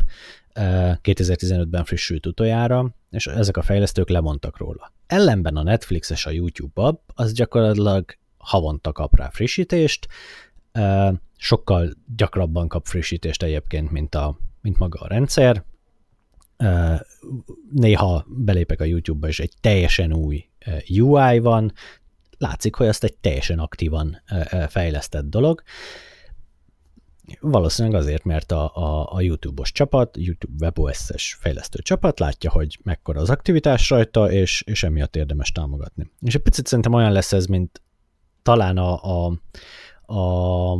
[0.53, 4.93] 2015-ben frissült utoljára, és ezek a fejlesztők lemondtak róla.
[5.07, 8.05] Ellenben a Netflix és a YouTube az gyakorlatilag
[8.37, 10.07] havonta kap rá frissítést,
[11.37, 15.63] sokkal gyakrabban kap frissítést egyébként, mint, a, mint maga a rendszer.
[17.71, 20.45] Néha belépek a YouTube-ba, és egy teljesen új
[20.87, 21.73] UI van,
[22.37, 24.21] látszik, hogy azt egy teljesen aktívan
[24.67, 25.63] fejlesztett dolog.
[27.39, 33.21] Valószínűleg azért, mert a, a, a YouTube-os csapat, YouTube WebOS-es fejlesztő csapat látja, hogy mekkora
[33.21, 36.11] az aktivitás rajta, és, és emiatt érdemes támogatni.
[36.21, 37.81] És egy picit szerintem olyan lesz ez, mint
[38.41, 39.39] talán a, a,
[40.13, 40.71] a,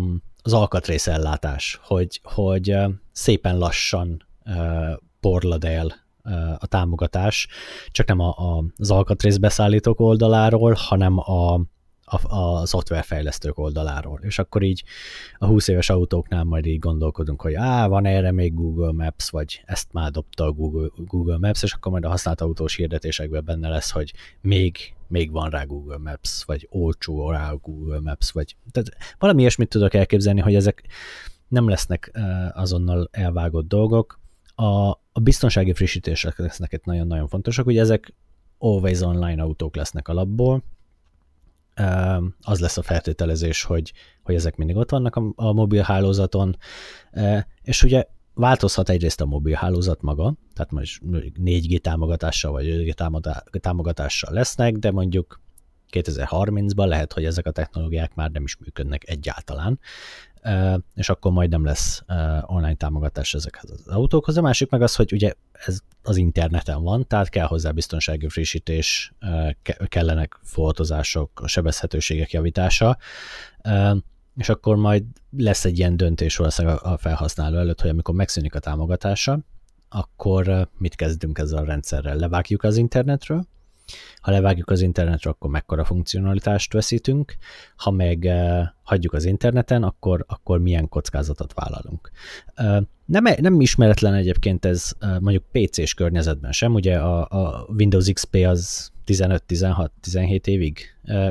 [0.42, 2.78] az alkatrészellátás, hogy, hogy
[3.12, 4.28] szépen lassan
[5.20, 6.05] porlad el
[6.58, 7.48] a támogatás,
[7.92, 11.62] csak nem a, a, az alkatrészbeszállítók oldaláról, hanem a,
[12.06, 14.20] a, a szoftverfejlesztők oldaláról.
[14.24, 14.84] És akkor így
[15.38, 19.62] a 20 éves autóknál majd így gondolkodunk, hogy á, van erre még Google Maps, vagy
[19.66, 23.70] ezt már dobta a Google, Google Maps, és akkor majd a használt autós hirdetésekben benne
[23.70, 28.90] lesz, hogy még, még van rá Google Maps, vagy olcsó rá Google Maps, vagy tehát
[29.20, 30.84] valami ilyesmit tudok elképzelni, hogy ezek
[31.48, 32.12] nem lesznek
[32.54, 34.20] azonnal elvágott dolgok,
[34.56, 38.14] a, a biztonsági frissítések lesznek itt nagyon-nagyon fontosak, ugye ezek
[38.58, 40.64] always online autók lesznek alapból,
[42.42, 43.94] az lesz a feltételezés, hogy,
[44.24, 46.58] hogy ezek mindig ott vannak a, a mobil hálózaton,
[47.62, 48.04] és ugye
[48.34, 54.92] változhat egyrészt a mobil hálózat maga, tehát most 4G támogatással vagy 5G támogatással lesznek, de
[54.92, 55.42] mondjuk
[55.92, 59.80] 2030-ban lehet, hogy ezek a technológiák már nem is működnek egyáltalán,
[60.94, 62.04] és akkor majd nem lesz
[62.46, 64.38] online támogatás ezekhez az autókhoz.
[64.38, 69.14] A másik meg az, hogy ugye ez az interneten van, tehát kell hozzá biztonsági frissítés,
[69.88, 72.98] kellenek foltozások, a sebezhetőségek javítása,
[74.36, 75.04] és akkor majd
[75.38, 79.40] lesz egy ilyen döntés valószínűleg a felhasználó előtt, hogy amikor megszűnik a támogatása,
[79.90, 82.16] akkor mit kezdünk ezzel a rendszerrel?
[82.16, 83.46] Levágjuk az internetről,
[84.22, 87.36] ha levágjuk az internetre, akkor mekkora funkcionalitást veszítünk,
[87.76, 92.12] ha meg uh, hagyjuk az interneten, akkor, akkor milyen kockázatot vállalunk.
[92.58, 98.10] Uh, nem, nem ismeretlen egyébként ez uh, mondjuk PC-s környezetben sem, ugye a, a Windows
[98.14, 100.80] XP az 15-16-17 évig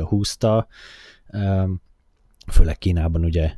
[0.05, 0.67] húzta,
[2.53, 3.53] főleg Kínában ugye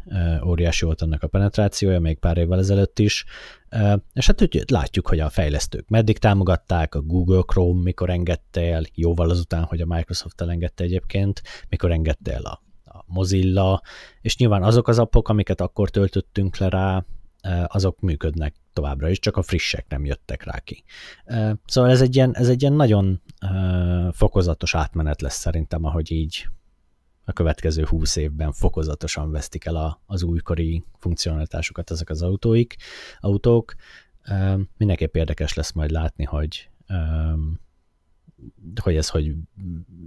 [0.44, 3.24] óriási volt annak a penetrációja, még pár évvel ezelőtt is,
[4.12, 8.82] és hát úgy látjuk, hogy a fejlesztők meddig támogatták, a Google Chrome mikor engedte el,
[8.94, 13.82] jóval azután, hogy a Microsoft elengedte egyébként, mikor engedte el a, a Mozilla,
[14.20, 17.04] és nyilván azok az appok, amiket akkor töltöttünk le rá,
[17.66, 20.84] azok működnek továbbra is, csak a frissek nem jöttek rá ki.
[21.64, 23.22] Szóval ez egy ilyen, ez egy ilyen nagyon
[24.12, 26.46] fokozatos átmenet lesz szerintem, ahogy így
[27.28, 32.76] a következő 20 évben fokozatosan vesztik el a, az újkori funkcionalitásukat ezek az autóik,
[33.20, 33.74] autók.
[34.76, 36.70] Mindenképp érdekes lesz majd látni, hogy
[38.82, 39.34] hogy ez hogy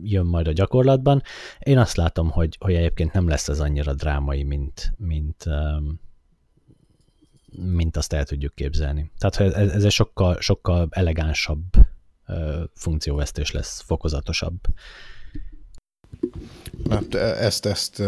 [0.04, 1.22] jön majd a gyakorlatban.
[1.60, 5.46] Én azt látom, hogy, hogy egyébként nem lesz ez annyira drámai, mint, mint,
[7.50, 9.12] mint azt el tudjuk képzelni.
[9.18, 11.64] Tehát ez, egy sokkal, sokkal elegánsabb
[12.74, 14.60] funkcióvesztés lesz, fokozatosabb.
[16.90, 18.04] Hát ezt, ezt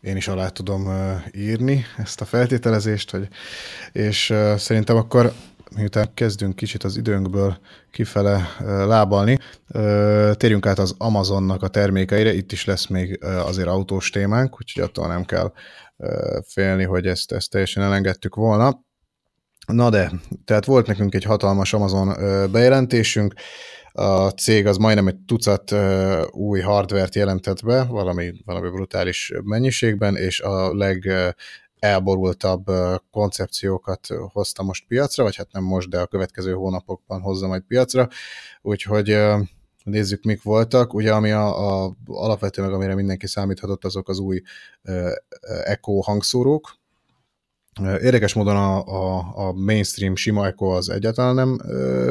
[0.00, 0.88] én is alá tudom
[1.36, 3.28] írni, ezt a feltételezést, hogy,
[3.92, 5.32] és szerintem akkor
[5.76, 7.58] miután kezdünk kicsit az időnkből
[7.90, 8.56] kifele
[8.86, 9.38] lábalni,
[10.32, 15.06] térjünk át az Amazonnak a termékeire, itt is lesz még azért autós témánk, úgyhogy attól
[15.06, 15.52] nem kell
[16.46, 18.80] félni, hogy ezt, ezt teljesen elengedtük volna.
[19.66, 20.12] Na de,
[20.44, 22.16] tehát volt nekünk egy hatalmas Amazon
[22.50, 23.34] bejelentésünk,
[24.00, 25.74] a cég az majdnem egy tucat
[26.30, 31.08] új hardvert jelentett be, valami, valami brutális mennyiségben, és a leg
[31.78, 32.64] elborultabb
[33.10, 38.08] koncepciókat hozta most piacra, vagy hát nem most, de a következő hónapokban hozza majd piacra,
[38.62, 39.18] úgyhogy
[39.84, 40.94] nézzük, mik voltak.
[40.94, 44.42] Ugye, ami a, a alapvető, meg amire mindenki számíthatott, azok az új
[45.64, 46.79] Echo hangszórók,
[47.86, 51.58] Érdekes módon a, a, a mainstream sima Echo az egyáltalán nem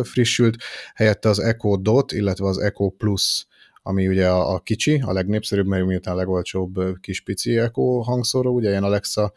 [0.03, 0.55] frissült,
[0.93, 3.47] helyette az Echo Dot, illetve az Echo Plus,
[3.81, 8.53] ami ugye a, a kicsi, a legnépszerűbb, mert miután a legolcsóbb kis pici Echo hangszóró,
[8.53, 9.33] ugye ilyen Alexa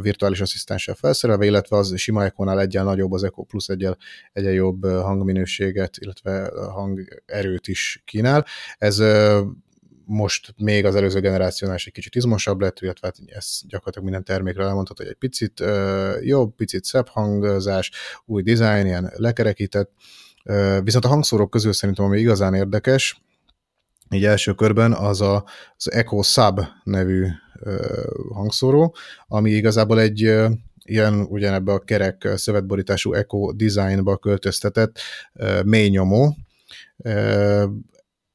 [0.00, 3.96] virtuális asszisztenssel felszerelve, illetve az sima Echo-nál egyen nagyobb, az Echo Plus egyen,
[4.32, 8.46] egyen jobb hangminőséget, illetve hangerőt is kínál.
[8.78, 9.02] Ez
[10.06, 14.24] most még az előző generációnál is egy kicsit izmosabb lett, illetve hát ez gyakorlatilag minden
[14.24, 17.90] termékre elmondható, hogy egy picit uh, jobb, picit szebb hangzás,
[18.24, 19.90] új dizájn, ilyen lekerekített.
[20.44, 23.22] Uh, viszont a hangszórók közül szerintem, ami igazán érdekes,
[24.10, 25.44] így első körben az a,
[25.76, 27.26] az Echo Sub nevű
[28.32, 28.96] hangszóró,
[29.26, 30.20] ami igazából egy
[30.84, 34.98] ilyen ugyanebbe a kerek szövetborítású Eco designba költöztetett
[35.64, 36.36] mély nyomó.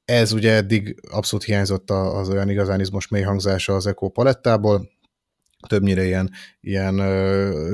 [0.10, 4.89] Ez ugye eddig abszolút hiányzott az olyan igazán izmos mély hangzása az Eco palettából,
[5.68, 6.32] többnyire ilyen,
[6.62, 6.95] ilyen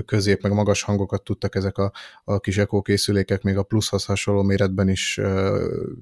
[0.05, 1.91] közép meg magas hangokat tudtak ezek a,
[2.23, 5.19] a kis Eco készülékek még a pluszhoz hasonló méretben is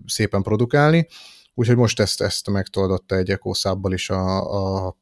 [0.05, 1.07] szépen produkálni,
[1.53, 4.51] úgyhogy most ezt, ezt megtoldotta egy Eco szábbal is a,
[4.85, 4.95] a,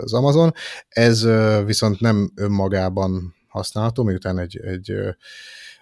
[0.00, 0.52] az Amazon.
[0.88, 1.26] Ez
[1.64, 4.94] viszont nem önmagában használható, miután egy, egy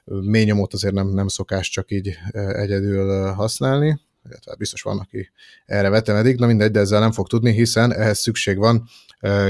[0.05, 5.31] mély nyomót azért nem, nem szokás csak így egyedül használni, illetve biztos van, aki
[5.67, 8.89] erre vetemedik, na mindegy, de ezzel nem fog tudni, hiszen ehhez szükség van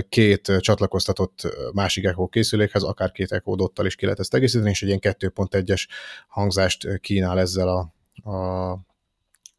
[0.09, 4.83] két csatlakoztatott másik Echo készülékhez, akár két Echo dottal is ki lehet ezt egészíteni, és
[4.83, 5.87] egy ilyen 2.1-es
[6.29, 7.95] hangzást kínál ezzel a,
[8.31, 8.88] a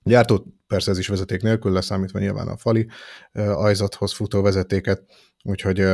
[0.04, 2.88] gyártó, persze ez is vezeték nélkül, leszámítva nyilván a fali
[3.34, 5.04] ajzathoz futó vezetéket,
[5.44, 5.86] úgyhogy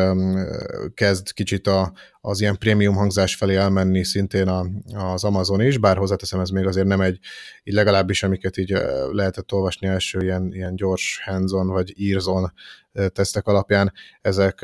[0.94, 5.98] kezd kicsit a, az ilyen prémium hangzás felé elmenni szintén a, az Amazon is, bár
[5.98, 7.20] hozzáteszem, ez még azért nem egy,
[7.64, 8.78] így legalábbis amiket így
[9.12, 12.54] lehetett olvasni első ilyen, ilyen gyors hands-on vagy ears-on
[13.08, 14.62] tesztek alapján, ezek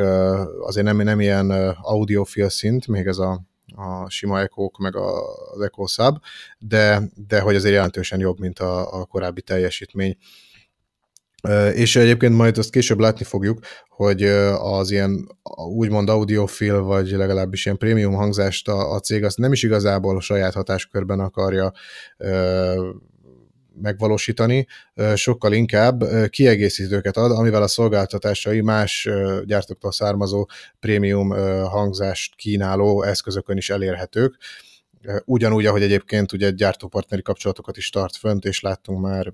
[0.59, 5.87] azért nem, nem ilyen audiofil szint, még ez a, a sima echo meg az Echo
[5.87, 6.17] Sub,
[6.59, 10.17] de, de hogy azért jelentősen jobb, mint a, a korábbi teljesítmény.
[11.73, 13.59] És egyébként majd azt később látni fogjuk,
[13.89, 15.37] hogy az ilyen
[15.75, 20.21] úgymond audiofil, vagy legalábbis ilyen prémium hangzást a, a cég azt nem is igazából a
[20.21, 21.71] saját hatáskörben akarja
[23.81, 24.67] megvalósítani,
[25.15, 29.09] sokkal inkább kiegészítőket ad, amivel a szolgáltatásai más
[29.45, 30.47] gyártóktól származó
[30.79, 31.29] prémium
[31.63, 34.37] hangzást kínáló eszközökön is elérhetők.
[35.25, 39.33] Ugyanúgy, ahogy egyébként ugye gyártópartneri kapcsolatokat is tart fönt, és láttunk már,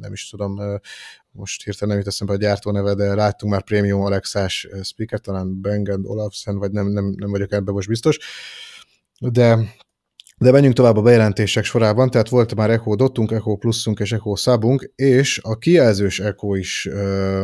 [0.00, 0.80] nem is tudom,
[1.30, 5.60] most hirtelen nem jut eszembe a gyártó neve, de láttunk már prémium Alexás speaker, talán
[5.60, 8.18] Bang Olufsen, vagy nem, nem, nem vagyok ebben most biztos,
[9.18, 9.58] de
[10.38, 14.36] de menjünk tovább a bejelentések sorában, tehát volt már Echo Dotunk, Echo Plusunk és Echo
[14.36, 17.42] Subunk, és a kijelzős Echo is ö,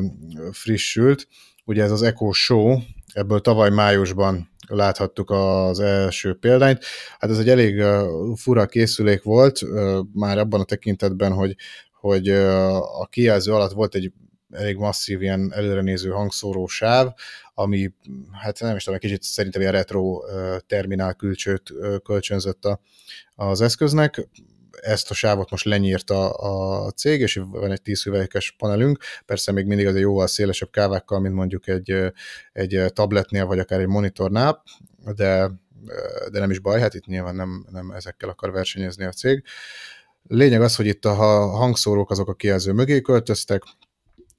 [0.53, 1.29] frissült,
[1.65, 2.79] ugye ez az Echo Show,
[3.13, 6.85] ebből tavaly májusban láthattuk az első példányt.
[7.19, 7.83] Hát ez egy elég
[8.35, 9.61] fura készülék volt,
[10.13, 11.57] már abban a tekintetben, hogy,
[12.01, 12.29] hogy
[12.99, 14.13] a kijelző alatt volt egy
[14.51, 17.13] elég masszív ilyen előrenéző hangszóró sáv,
[17.55, 17.93] ami,
[18.33, 20.21] hát nem is tudom, egy kicsit szerintem ilyen retro
[20.67, 22.81] terminál külcsőt kölcsönzött a,
[23.35, 24.29] az eszköznek,
[24.81, 29.67] ezt a sávot most lenyírta a cég, és van egy 10 hüvelykes panelünk, persze még
[29.67, 32.13] mindig az egy jóval szélesebb kávákkal, mint mondjuk egy,
[32.53, 34.63] egy tabletnél, vagy akár egy monitornál,
[35.15, 35.51] de,
[36.31, 39.45] de nem is baj, hát itt nyilván nem, nem ezekkel akar versenyezni a cég.
[40.23, 41.15] Lényeg az, hogy itt a
[41.47, 43.63] hangszórók azok a kijelző mögé költöztek,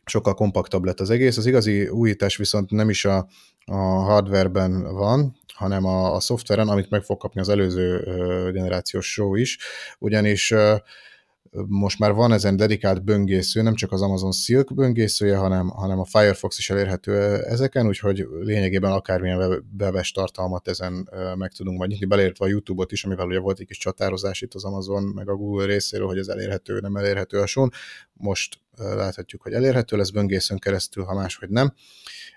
[0.06, 1.38] sokkal kompaktabb lett az egész.
[1.38, 3.28] Az igazi újítás viszont nem is a,
[3.66, 8.00] a hardwareben van, hanem a, a szoftveren, amit meg fog kapni az előző
[8.52, 9.58] generációs show is,
[10.00, 10.54] ugyanis
[11.68, 16.06] most már van ezen dedikált böngésző, nem csak az Amazon Silk böngészője, hanem, hanem a
[16.06, 22.46] Firefox is elérhető ezeken, úgyhogy lényegében akármilyen webes tartalmat ezen meg tudunk majd nyitni, beleértve
[22.46, 25.66] a YouTube-ot is, amivel ugye volt egy kis csatározás itt az Amazon, meg a Google
[25.66, 27.72] részéről, hogy ez elérhető, nem elérhető a son.
[28.14, 31.74] Most láthatjuk, hogy elérhető lesz böngészőn keresztül, ha máshogy nem.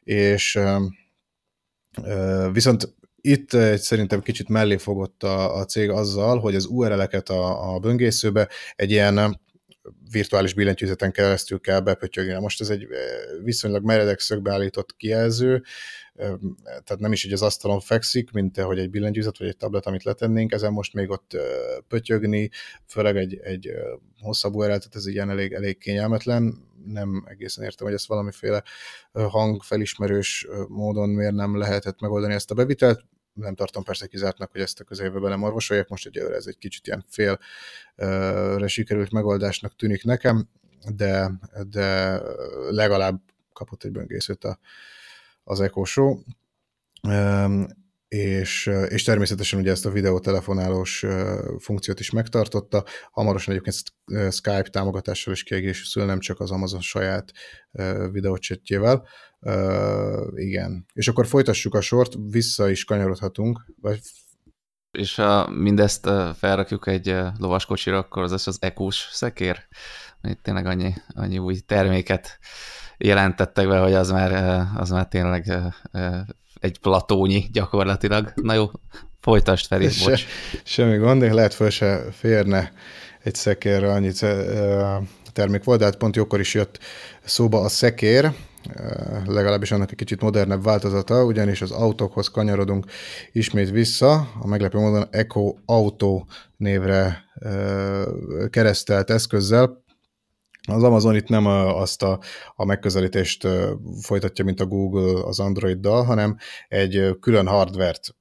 [0.03, 0.61] És
[2.53, 7.75] viszont itt egy szerintem kicsit mellé fogott a, a cég azzal, hogy az URL-eket a,
[7.75, 9.41] a böngészőbe egy ilyen
[10.11, 12.41] virtuális billentyűzeten keresztül kell bepötyögni.
[12.41, 12.87] Most ez egy
[13.43, 15.63] viszonylag meredek szögbe állított kijelző,
[16.63, 20.03] tehát nem is így az asztalon fekszik, mint hogy egy billentyűzet vagy egy tablet, amit
[20.03, 21.37] letennénk, ezen most még ott
[21.89, 22.51] pötyögni,
[22.87, 23.71] főleg egy, egy
[24.21, 28.63] hosszabb URL, ez ilyen elég, elég kényelmetlen, nem egészen értem, hogy ezt valamiféle
[29.13, 34.81] hangfelismerős módon miért nem lehetett megoldani ezt a bevitelt, nem tartom persze kizártnak, hogy ezt
[34.81, 40.49] a közeljövőben nem orvosolják, most ugye ez egy kicsit ilyen félre sikerült megoldásnak tűnik nekem,
[40.95, 41.31] de,
[41.71, 42.21] de
[42.71, 43.21] legalább
[43.53, 44.59] kapott egy böngészőt a,
[45.49, 46.19] az Echo Show,
[48.09, 51.05] és, és természetesen ugye ezt a videótelefonálós
[51.59, 52.85] funkciót is megtartotta.
[53.11, 53.77] Hamarosan egyébként
[54.35, 57.33] Skype támogatással is kiegészül, nem csak az Amazon saját
[58.11, 59.09] videócsetjével.
[60.35, 60.87] Igen.
[60.93, 64.01] És akkor folytassuk a sort, vissza is kanyarodhatunk, vagy
[64.91, 69.69] és ha mindezt felrakjuk egy lovaskocsira, akkor az az ekós szekér.
[70.23, 72.39] Itt tényleg annyi, annyi új terméket
[72.97, 75.53] jelentettek be, hogy az már, az már tényleg
[76.61, 78.33] egy platónyi gyakorlatilag.
[78.35, 78.71] Na jó,
[79.21, 80.25] folytasd fel, Se, bocs.
[80.65, 82.73] Semmi gond, lehet föl se férne
[83.23, 84.13] egy szekérre annyi
[85.33, 86.79] termék volt, de hát pont jókor is jött
[87.25, 88.33] szóba a szekér,
[89.27, 92.87] legalábbis annak egy kicsit modernebb változata, ugyanis az autókhoz kanyarodunk
[93.33, 96.25] ismét vissza, a meglepő módon Echo Auto
[96.57, 97.25] névre
[98.51, 99.87] keresztelt eszközzel,
[100.69, 102.21] az Amazon itt nem azt a,
[102.55, 103.47] a megközelítést
[104.01, 106.37] folytatja, mint a Google az Androiddal, hanem
[106.69, 108.15] egy külön hardvert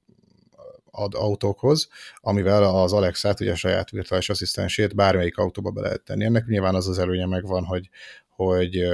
[0.90, 6.24] ad autókhoz, amivel az Alexa-t, ugye a saját virtuális asszisztensét bármelyik autóba be lehet tenni.
[6.24, 7.88] Ennek nyilván az az előnye megvan, hogy,
[8.28, 8.88] hogy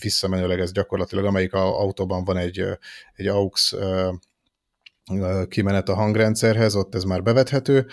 [0.00, 2.64] visszamenőleg ez gyakorlatilag, amelyik autóban van egy,
[3.14, 3.74] egy AUX
[5.48, 7.86] kimenet a hangrendszerhez, ott ez már bevethető,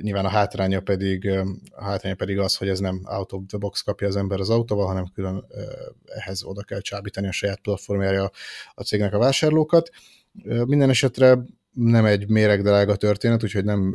[0.00, 1.30] nyilván a hátránya pedig,
[1.70, 4.50] a hátránya pedig az, hogy ez nem out of the box kapja az ember az
[4.50, 5.46] autóval, hanem külön
[6.04, 8.30] ehhez oda kell csábítani a saját platformjára
[8.74, 9.90] a cégnek a vásárlókat.
[10.66, 11.38] Minden esetre
[11.72, 13.94] nem egy méregdrága történet, úgyhogy nem,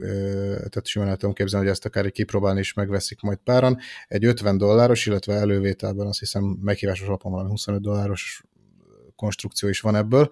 [0.55, 3.77] tehát simán el tudom képzelni, hogy ezt akár egy kipróbálni is megveszik majd páran.
[4.07, 8.43] Egy 50 dolláros, illetve elővételben azt hiszem meghívásos alapon valami 25 dolláros
[9.21, 10.29] konstrukció is van ebből.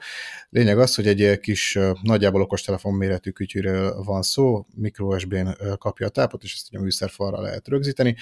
[0.49, 6.09] Lényeg az, hogy egy kis nagyjából okostelefon méretű kütyűről van szó, micro USB-n kapja a
[6.09, 8.15] tápot, és ezt a műszerfalra lehet rögzíteni.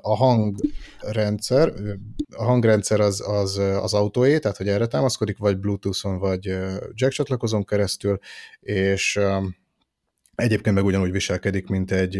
[0.00, 1.72] A hangrendszer,
[2.36, 6.44] a hangrendszer az, az, az autóé, tehát hogy erre támaszkodik, vagy Bluetooth-on, vagy
[6.92, 8.18] jack csatlakozón keresztül,
[8.60, 9.20] és
[10.38, 12.16] Egyébként meg ugyanúgy viselkedik, mint egy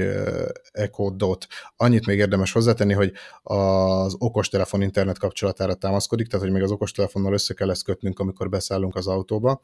[0.72, 1.46] Echo Dot.
[1.76, 3.12] Annyit még érdemes hozzátenni, hogy
[3.42, 8.48] az okostelefon internet kapcsolatára támaszkodik, tehát hogy még az okostelefonnal össze kell ezt kötnünk, amikor
[8.48, 9.60] beszállunk az autóba.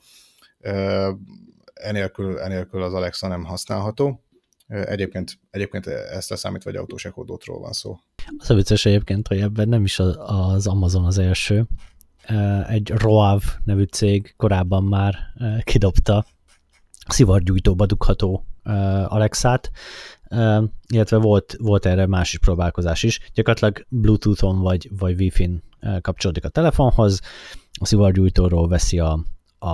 [1.75, 4.25] Enélkül, enélkül az Alexa nem használható.
[4.67, 7.99] Egyébként, egyébként ezt a számít, vagy autós Echo Dotról van szó.
[8.39, 11.67] Az a vicces egyébként, hogy ebben nem is az Amazon az első.
[12.69, 15.17] Egy Roav nevű cég korábban már
[15.63, 16.27] kidobta
[17.07, 19.71] szivargyújtóba dugható uh, Alexát,
[20.31, 23.21] uh, illetve volt, volt erre más is próbálkozás is.
[23.35, 27.21] Gyakorlatilag Bluetooth-on vagy, vagy Wi-Fi-n uh, kapcsolódik a telefonhoz,
[27.73, 29.25] a szivargyújtóról veszi a,
[29.59, 29.69] a,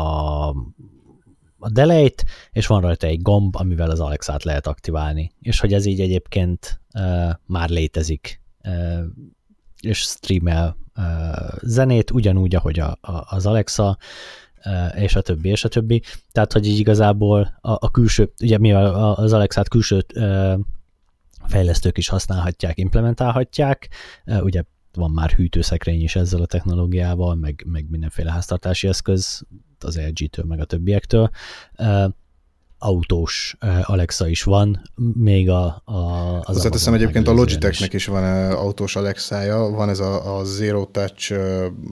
[1.59, 5.33] a delejt, és van rajta egy gomb, amivel az Alexát lehet aktiválni.
[5.41, 9.05] És hogy ez így egyébként uh, már létezik, uh,
[9.81, 13.99] és streamel uh, zenét, ugyanúgy, ahogy a, a, az Alexa,
[14.95, 16.03] és a többi, és a többi.
[16.33, 20.05] Tehát, hogy így igazából a, a külső, ugye mivel az Alexát külső
[21.47, 23.89] fejlesztők is használhatják, implementálhatják,
[24.41, 29.43] ugye van már hűtőszekrény is ezzel a technológiával, meg, meg mindenféle háztartási eszköz,
[29.79, 31.31] az LG-től, meg a többiektől
[32.83, 34.83] autós Alexa is van,
[35.15, 38.07] még a, a az Hozzáteszem egyébként a Logitechnek is.
[38.07, 41.35] van autós Alexája, van ez a, a Zero Touch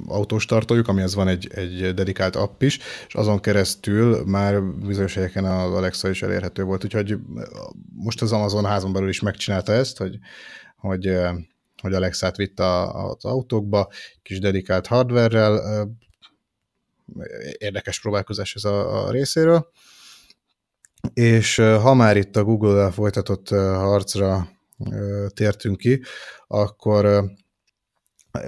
[0.07, 2.78] autós tartójuk, amihez van egy, egy dedikált app is,
[3.09, 7.16] és azon keresztül már bizonyos helyeken az Alexa is elérhető volt, úgyhogy
[7.95, 10.18] most az Amazon házon belül is megcsinálta ezt, hogy,
[10.76, 11.18] hogy,
[11.82, 13.89] hogy Alexát vitt az autókba,
[14.22, 15.51] kis dedikált hardware
[17.59, 19.70] érdekes próbálkozás ez a, a részéről.
[21.14, 24.49] És ha már itt a Google-el folytatott harcra
[25.34, 26.03] tértünk ki,
[26.46, 27.24] akkor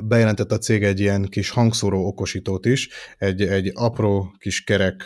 [0.04, 2.88] bejelentett a cég egy ilyen kis hangszóró okosítót is,
[3.18, 5.02] egy, egy apró kis kerek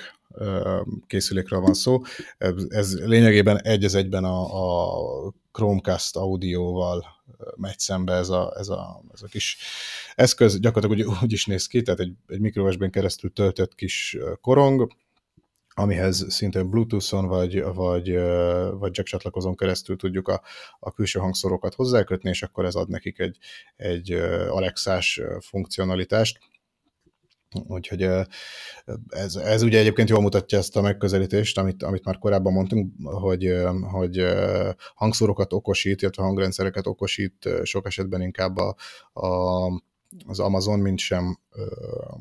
[1.06, 2.00] készülékről van szó.
[2.68, 4.40] Ez lényegében egy az egyben a,
[5.26, 7.04] a Chromecast audióval
[7.56, 9.56] megy szembe ez a, ez a, ez a kis
[10.14, 10.60] eszköz.
[10.60, 14.92] Gyakorlatilag úgy, úgy is néz ki, tehát egy, egy mikrovesben keresztül töltött kis korong,
[15.74, 18.12] amihez szintén Bluetooth-on vagy, vagy,
[18.78, 20.42] vagy jack csatlakozón keresztül tudjuk a,
[20.78, 23.38] a külső hangszorokat hozzákötni, és akkor ez ad nekik egy,
[23.76, 24.12] egy
[24.48, 26.38] Alexás funkcionalitást.
[27.66, 28.02] Úgyhogy
[29.08, 33.52] ez, ez ugye egyébként jól mutatja ezt a megközelítést, amit, amit már korábban mondtunk, hogy,
[33.90, 34.26] hogy
[34.94, 38.76] hangszorokat okosít, illetve hangrendszereket okosít sok esetben inkább a,
[39.20, 39.82] a
[40.26, 41.38] az Amazon, mint sem,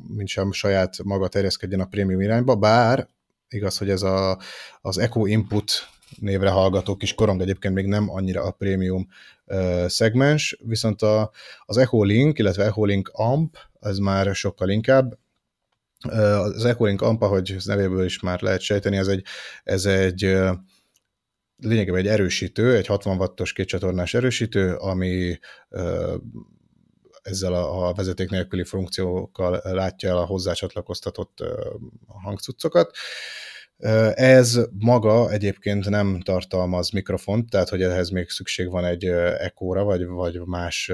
[0.07, 3.07] mint sem saját maga terjeszkedjen a prémium irányba, bár
[3.53, 4.39] Igaz, hogy ez a,
[4.81, 5.71] az Echo Input
[6.19, 9.07] névre hallgató kis korong egyébként még nem annyira a prémium
[9.45, 11.31] uh, szegmens, viszont a,
[11.65, 15.17] az Echo Link, illetve Echo Link Amp, ez már sokkal inkább.
[16.09, 19.23] Az Echo Link Amp, ahogy nevéből is már lehet sejteni, ez egy,
[19.63, 20.37] ez egy
[21.57, 25.39] lényegében egy erősítő, egy 60 wattos kétcsatornás erősítő, ami
[27.23, 31.43] ezzel a, a vezeték nélküli funkciókkal látja el a hozzácsatlakoztatott
[32.07, 32.91] hangcuccokat.
[34.13, 39.05] Ez maga egyébként nem tartalmaz mikrofont, tehát hogy ehhez még szükség van egy
[39.37, 40.91] ekóra, vagy, vagy más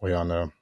[0.00, 0.52] olyan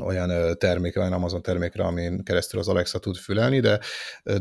[0.00, 3.80] olyan termékre, olyan Amazon termékre, amin keresztül az Alexa tud fülelni, de,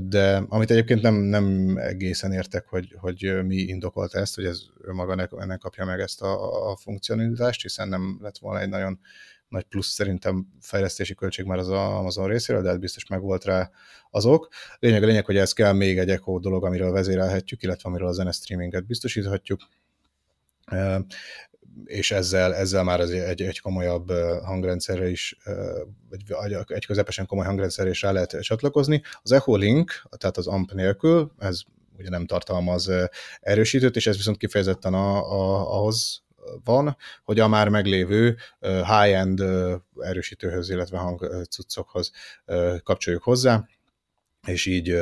[0.01, 4.91] de amit egyébként nem, nem egészen értek, hogy, hogy mi indokolta ezt, hogy ez ő
[4.91, 8.99] maga ennek kapja meg ezt a, a funkcionalitást, hiszen nem lett volna egy nagyon
[9.49, 13.69] nagy plusz szerintem fejlesztési költség már az Amazon részéről, de hát biztos meg volt rá
[14.11, 14.47] azok.
[14.79, 18.13] Lényeg a lényeg, hogy ez kell még egy Echo dolog, amiről vezérelhetjük, illetve amiről a
[18.13, 19.67] zene streaminget biztosíthatjuk
[21.85, 24.11] és ezzel, ezzel már az egy, egy komolyabb
[24.43, 25.37] hangrendszerre is,
[26.09, 29.01] egy, egy közepesen komoly hangrendszerre is rá lehet csatlakozni.
[29.21, 31.61] Az Echo Link, tehát az AMP nélkül, ez
[31.97, 32.91] ugye nem tartalmaz
[33.39, 36.23] erősítőt, és ez viszont kifejezetten a, a, ahhoz
[36.63, 39.43] van, hogy a már meglévő high-end
[39.99, 42.11] erősítőhöz, illetve hangcuccokhoz
[42.83, 43.67] kapcsoljuk hozzá,
[44.47, 45.01] és így,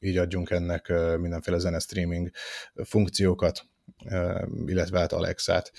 [0.00, 2.30] így adjunk ennek mindenféle zene streaming
[2.74, 3.66] funkciókat,
[4.66, 5.72] illetve hát Alexát.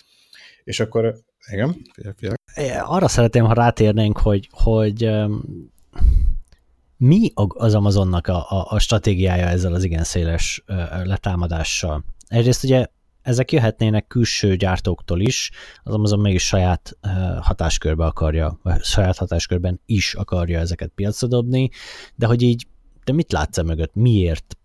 [0.63, 1.15] És akkor,
[1.51, 1.81] igen,
[2.15, 2.35] figyelj.
[2.83, 5.09] Arra szeretném, ha rátérnénk, hogy, hogy
[6.97, 10.63] mi az Amazonnak a, a, a stratégiája ezzel az igen széles
[11.03, 12.03] letámadással?
[12.27, 12.87] Egyrészt ugye
[13.25, 15.51] ezek jöhetnének külső gyártóktól is,
[15.83, 16.97] az Amazon mégis saját
[17.41, 21.69] hatáskörbe akarja, vagy saját hatáskörben is akarja ezeket piacra dobni,
[22.15, 22.67] de hogy így,
[23.03, 23.95] de mit látsz e mögött?
[23.95, 24.57] Miért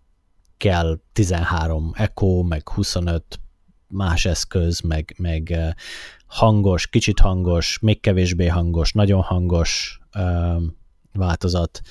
[0.57, 3.39] kell 13 Echo, meg 25
[3.87, 5.57] más eszköz, meg, meg
[6.25, 9.99] hangos, kicsit hangos, még kevésbé hangos, nagyon hangos
[11.13, 11.81] változat.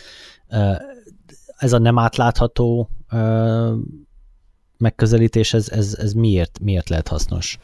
[1.56, 2.90] Ez a nem átlátható
[4.80, 7.58] megközelítés, ez, ez, ez miért, miért lehet hasznos?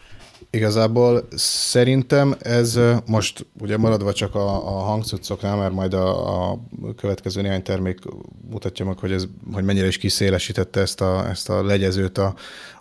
[0.50, 6.58] Igazából szerintem ez most ugye maradva csak a, a hangcuccoknál, mert majd a, a
[6.96, 7.98] következő néhány termék
[8.50, 12.34] mutatja meg, hogy, ez, hogy mennyire is kiszélesítette ezt a, ezt a legyezőt a,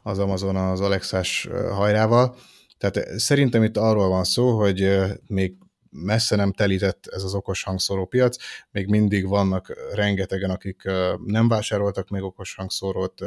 [0.04, 2.36] az Amazon az Alexás hajrával.
[2.78, 4.90] Tehát szerintem itt arról van szó, hogy
[5.28, 5.56] még
[6.04, 8.38] messze nem telített ez az okos hangszóró piac,
[8.72, 10.82] még mindig vannak rengetegen, akik
[11.26, 13.22] nem vásároltak még okos hangszórót,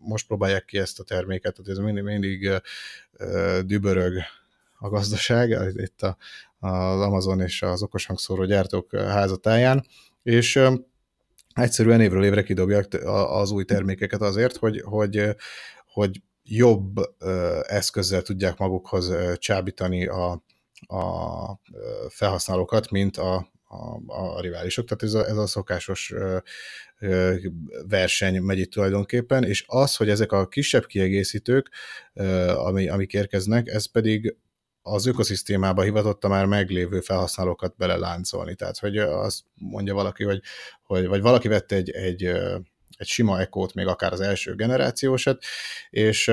[0.00, 2.50] most próbálják ki ezt a terméket, tehát ez mindig, mindig
[3.64, 4.14] dübörög
[4.78, 6.16] a gazdaság, itt a,
[6.58, 9.86] az Amazon és az okos hangszóró gyártók házatáján,
[10.22, 10.60] és
[11.54, 15.36] egyszerűen évről évre kidobják az új termékeket azért, hogy, hogy,
[15.86, 16.96] hogy jobb
[17.62, 20.42] eszközzel tudják magukhoz csábítani a,
[20.86, 21.60] a
[22.08, 24.84] felhasználókat, mint a, a, a riválisok.
[24.84, 26.14] Tehát ez a, ez a szokásos
[27.88, 31.70] verseny megy itt tulajdonképpen, és az, hogy ezek a kisebb kiegészítők,
[32.54, 34.36] ami, amik érkeznek, ez pedig
[34.82, 38.54] az ökoszisztémába hivatotta már meglévő felhasználókat beleláncolni.
[38.54, 40.40] Tehát, hogy azt mondja valaki, hogy,
[40.82, 42.24] hogy vagy valaki vette egy, egy,
[42.96, 45.44] egy sima ekót, még akár az első generációsat,
[45.90, 46.30] és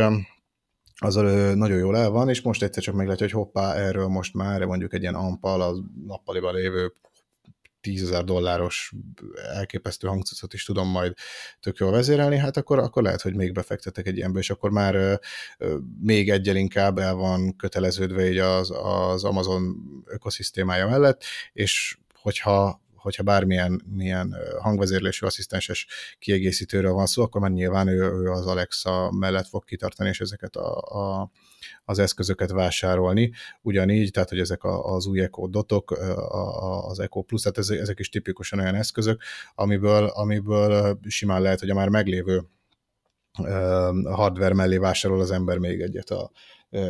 [1.06, 4.66] azzal nagyon jól el van, és most egyszer csak meglátja, hogy hoppá, erről most már
[4.66, 5.76] mondjuk egy ilyen ampal, a
[6.06, 6.93] nappaliban lévő
[7.82, 8.93] 10 ezer dolláros
[9.54, 11.14] elképesztő hangcucot is tudom majd
[11.60, 14.95] tök jól vezérelni, hát akkor, akkor lehet, hogy még befektetek egy ilyenbe, és akkor már
[15.58, 19.76] ö, még egyel inkább el van köteleződve így az, az Amazon
[20.06, 21.24] ökoszisztémája mellett,
[21.54, 25.88] és hogyha hogyha bármilyen milyen hangvezérlésű asszisztenses
[26.20, 30.56] kiegészítőről van szó, akkor már nyilván ő, ő az Alexa mellett fog kitartani, és ezeket
[30.56, 31.32] a, a,
[31.86, 33.32] az eszközöket vásárolni.
[33.62, 35.91] Ugyanígy, tehát hogy ezek az új Echo Dotok,
[36.88, 39.22] az Echo Plus, tehát ezek is tipikusan olyan eszközök,
[39.56, 42.43] amiből, amiből simán lehet, hogy a már meglévő
[44.04, 46.32] hardware mellé vásárol az ember még egyet a,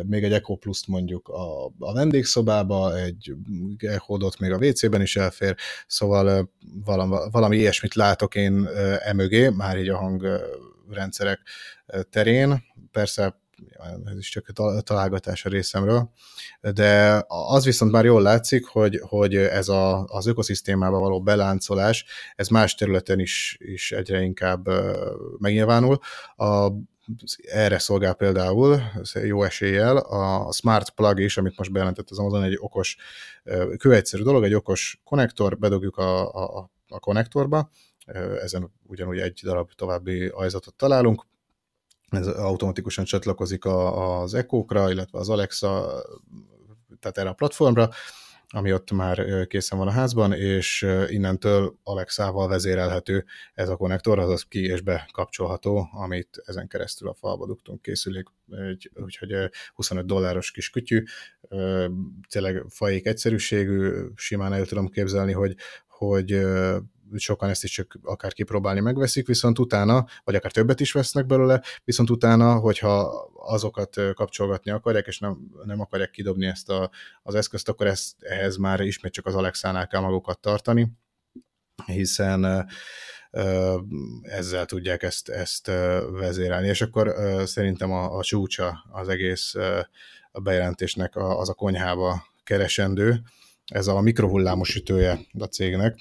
[0.04, 3.34] még egy Echo Plus-t mondjuk a, a vendégszobába, egy
[3.78, 5.56] Echo-dot még a WC-ben is elfér,
[5.86, 6.50] szóval
[6.84, 8.68] valami, valami ilyesmit látok én
[8.98, 11.40] emögé, már így a hangrendszerek
[12.10, 12.64] terén.
[12.90, 13.40] Persze
[14.04, 16.10] ez is csak a találgatás a részemről,
[16.60, 22.04] de az viszont már jól látszik, hogy, hogy ez a, az ökoszisztémába való beláncolás,
[22.36, 24.68] ez más területen is, is egyre inkább
[25.38, 25.98] megnyilvánul.
[26.36, 26.68] A
[27.42, 28.82] erre szolgál például
[29.24, 32.96] jó eséllyel a Smart Plug is, amit most bejelentett az Amazon, egy okos,
[33.78, 37.70] kőegyszerű dolog, egy okos konnektor, bedugjuk a, a, a konnektorba,
[38.42, 41.26] ezen ugyanúgy egy darab további ajzatot találunk,
[42.10, 46.02] ez automatikusan csatlakozik a, az Echo-kra, illetve az Alexa,
[47.00, 47.90] tehát erre a platformra,
[48.54, 53.24] ami ott már készen van a házban, és innentől Alexával vezérelhető
[53.54, 58.26] ez a konnektor, azaz ki és bekapcsolható, amit ezen keresztül a falba dugtunk készülék,
[58.94, 61.02] úgyhogy 25 dolláros kis kütyű,
[62.28, 65.56] tényleg fajék egyszerűségű, simán el tudom képzelni, hogy,
[65.88, 66.40] hogy
[67.20, 71.62] sokan ezt is csak akár kipróbálni megveszik, viszont utána, vagy akár többet is vesznek belőle,
[71.84, 73.00] viszont utána, hogyha
[73.34, 76.90] azokat kapcsolgatni akarják, és nem, nem akarják kidobni ezt a,
[77.22, 80.92] az eszközt, akkor ezt, ehhez már ismét csak az Alexánál kell magukat tartani,
[81.86, 82.68] hiszen
[84.22, 85.66] ezzel tudják ezt, ezt
[86.10, 86.68] vezérelni.
[86.68, 89.54] És akkor szerintem a, a csúcsa az egész
[90.30, 93.22] a bejelentésnek az a konyhába keresendő,
[93.64, 95.98] ez a mikrohullámos sütője a cégnek,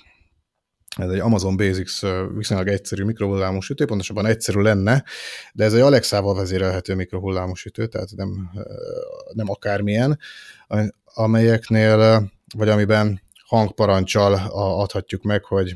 [0.98, 2.02] ez egy Amazon Basics
[2.36, 5.04] viszonylag egyszerű mikrohullámos sütő, pontosabban egyszerű lenne,
[5.54, 8.52] de ez egy Alexával vezérelhető mikrohullámos sütő, tehát nem,
[9.34, 10.20] nem akármilyen,
[11.04, 15.76] amelyeknél, vagy amiben hangparancsal adhatjuk meg, hogy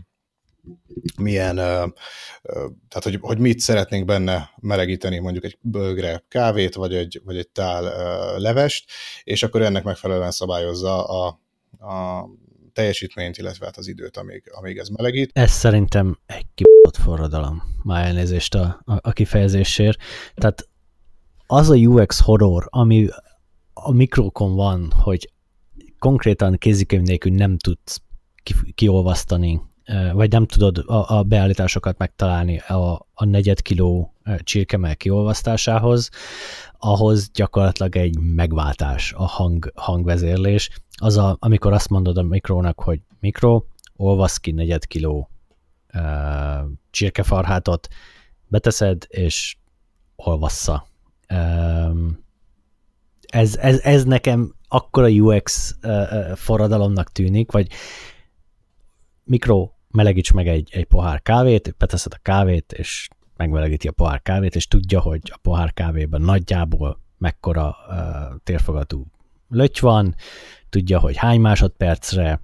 [1.17, 7.37] milyen, tehát hogy, hogy mit szeretnénk benne melegíteni, mondjuk egy bögre kávét, vagy egy, vagy
[7.37, 7.83] egy tál
[8.39, 8.91] levest,
[9.23, 11.39] és akkor ennek megfelelően szabályozza a,
[11.79, 12.25] a
[12.75, 15.29] teljesítményt, illetve hát az időt, amíg, amíg ez melegít.
[15.33, 19.97] Ez szerintem egy kibott forradalom, már elnézést a, a, a kifejezésért.
[20.35, 20.67] Tehát
[21.47, 23.07] az a UX horror, ami
[23.73, 25.29] a mikrokon van, hogy
[25.99, 28.01] konkrétan kézikönyv nélkül nem tudsz
[28.75, 29.61] kiolvasztani
[30.13, 34.13] vagy nem tudod a, a beállításokat megtalálni a, a negyed kiló
[34.43, 36.09] csirkemel kiolvasztásához,
[36.79, 40.69] ahhoz gyakorlatilag egy megváltás a hang, hangvezérlés.
[40.97, 43.63] Az, a, amikor azt mondod a mikrónak, hogy mikro,
[43.95, 45.29] olvasz ki negyed kiló
[45.93, 47.87] uh, csirkefarhátot,
[48.47, 49.57] beteszed, és
[50.15, 50.87] olvassza.
[51.33, 52.23] Um,
[53.27, 57.67] ez, ez, ez nekem akkora UX uh, forradalomnak tűnik, vagy
[59.23, 63.07] mikro, melegíts meg egy, egy pohár kávét, beteszed a kávét, és
[63.37, 67.95] megmelegíti a pohár kávét, és tudja, hogy a pohár kávében nagyjából mekkora uh,
[68.43, 69.05] térfogatú
[69.49, 70.15] löty van,
[70.69, 72.41] tudja, hogy hány másodpercre,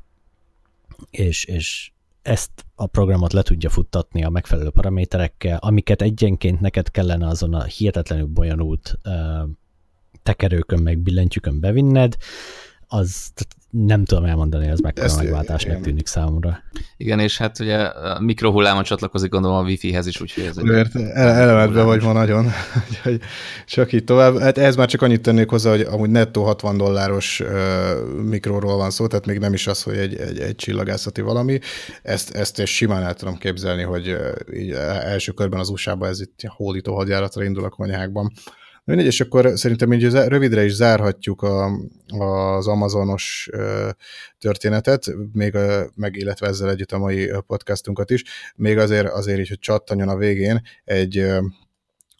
[1.09, 7.27] és, és ezt a programot le tudja futtatni a megfelelő paraméterekkel, amiket egyenként neked kellene
[7.27, 9.49] azon a hihetetlenül bonyolult uh,
[10.23, 12.15] tekerőkön meg billentyűkön bevinned,
[12.87, 13.31] az
[13.71, 16.63] nem tudom elmondani, ez mekkora megváltásnak tűnik számomra.
[16.97, 21.85] Igen, és hát ugye a mikrohullámon csatlakozik gondolom a wifi-hez is, úgyhogy ez Mert elemetben
[21.85, 22.45] vagy ma nagyon,
[22.89, 23.19] úgyhogy
[23.65, 24.39] csak így tovább.
[24.39, 27.49] Hát ez már csak annyit tennék hozzá, hogy amúgy nettó 60 dolláros uh,
[28.23, 31.59] mikróról van szó, tehát még nem is az, hogy egy, egy, egy csillagászati valami.
[32.01, 34.15] Ezt, ezt és simán el tudom képzelni, hogy
[34.53, 38.31] így első körben az USA-ban ez itt hódító hadjáratra indul a konyhákban
[38.83, 41.71] Mindegy, és akkor szerintem így rövidre is zárhatjuk a,
[42.07, 43.49] az Amazonos
[44.39, 45.57] történetet, még
[45.95, 48.23] meg illetve ezzel együtt a mai podcastunkat is,
[48.55, 51.25] még azért, azért így, hogy csattanjon a végén, egy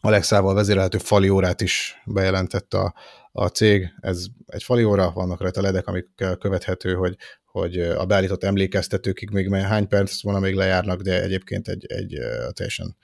[0.04, 2.94] Alexával vezérelhető fali órát is bejelentett a,
[3.32, 3.88] a cég.
[4.00, 7.16] Ez egy fali óra, vannak rajta ledek, amikkel követhető, hogy
[7.52, 12.18] hogy a beállított emlékeztetőkig még hány perc volna még lejárnak, de egyébként egy, egy
[12.52, 12.96] teljesen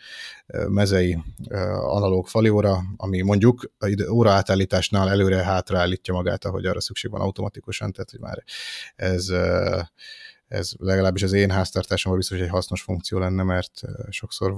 [0.69, 1.19] mezei
[1.81, 3.73] analóg falióra, ami mondjuk
[4.11, 8.45] óra átállításnál előre-hátra állítja magát, ahogy arra szükség van automatikusan, tehát hogy már
[8.97, 9.29] ez,
[10.49, 14.55] ez legalábbis az én háztartásomban biztos, egy hasznos funkció lenne, mert sokszor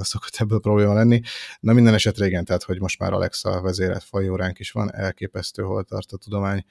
[0.00, 1.20] szokott ebből probléma lenni.
[1.60, 5.84] Na minden esetre igen, tehát hogy most már Alexa vezérelt fajóránk is van, elképesztő, hol
[5.84, 6.64] tart a tudomány.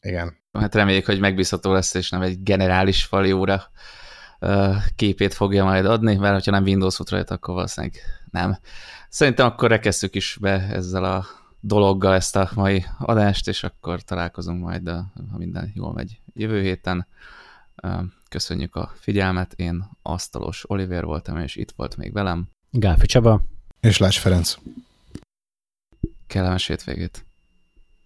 [0.00, 3.70] Igen, Hát reméljük, hogy megbízható lesz, és nem egy generális fali óra
[4.96, 8.58] képét fogja majd adni, mert ha nem Windows fut rajta, akkor valószínűleg nem.
[9.08, 11.24] Szerintem akkor rekesszük is be ezzel a
[11.60, 17.06] dologgal ezt a mai adást, és akkor találkozunk majd, ha minden jól megy jövő héten.
[18.28, 22.48] Köszönjük a figyelmet, én Asztalos Oliver voltam, és itt volt még velem.
[22.70, 23.42] Gálfi Csaba.
[23.80, 24.56] És Lász Ferenc.
[26.26, 27.24] Kellemes hétvégét.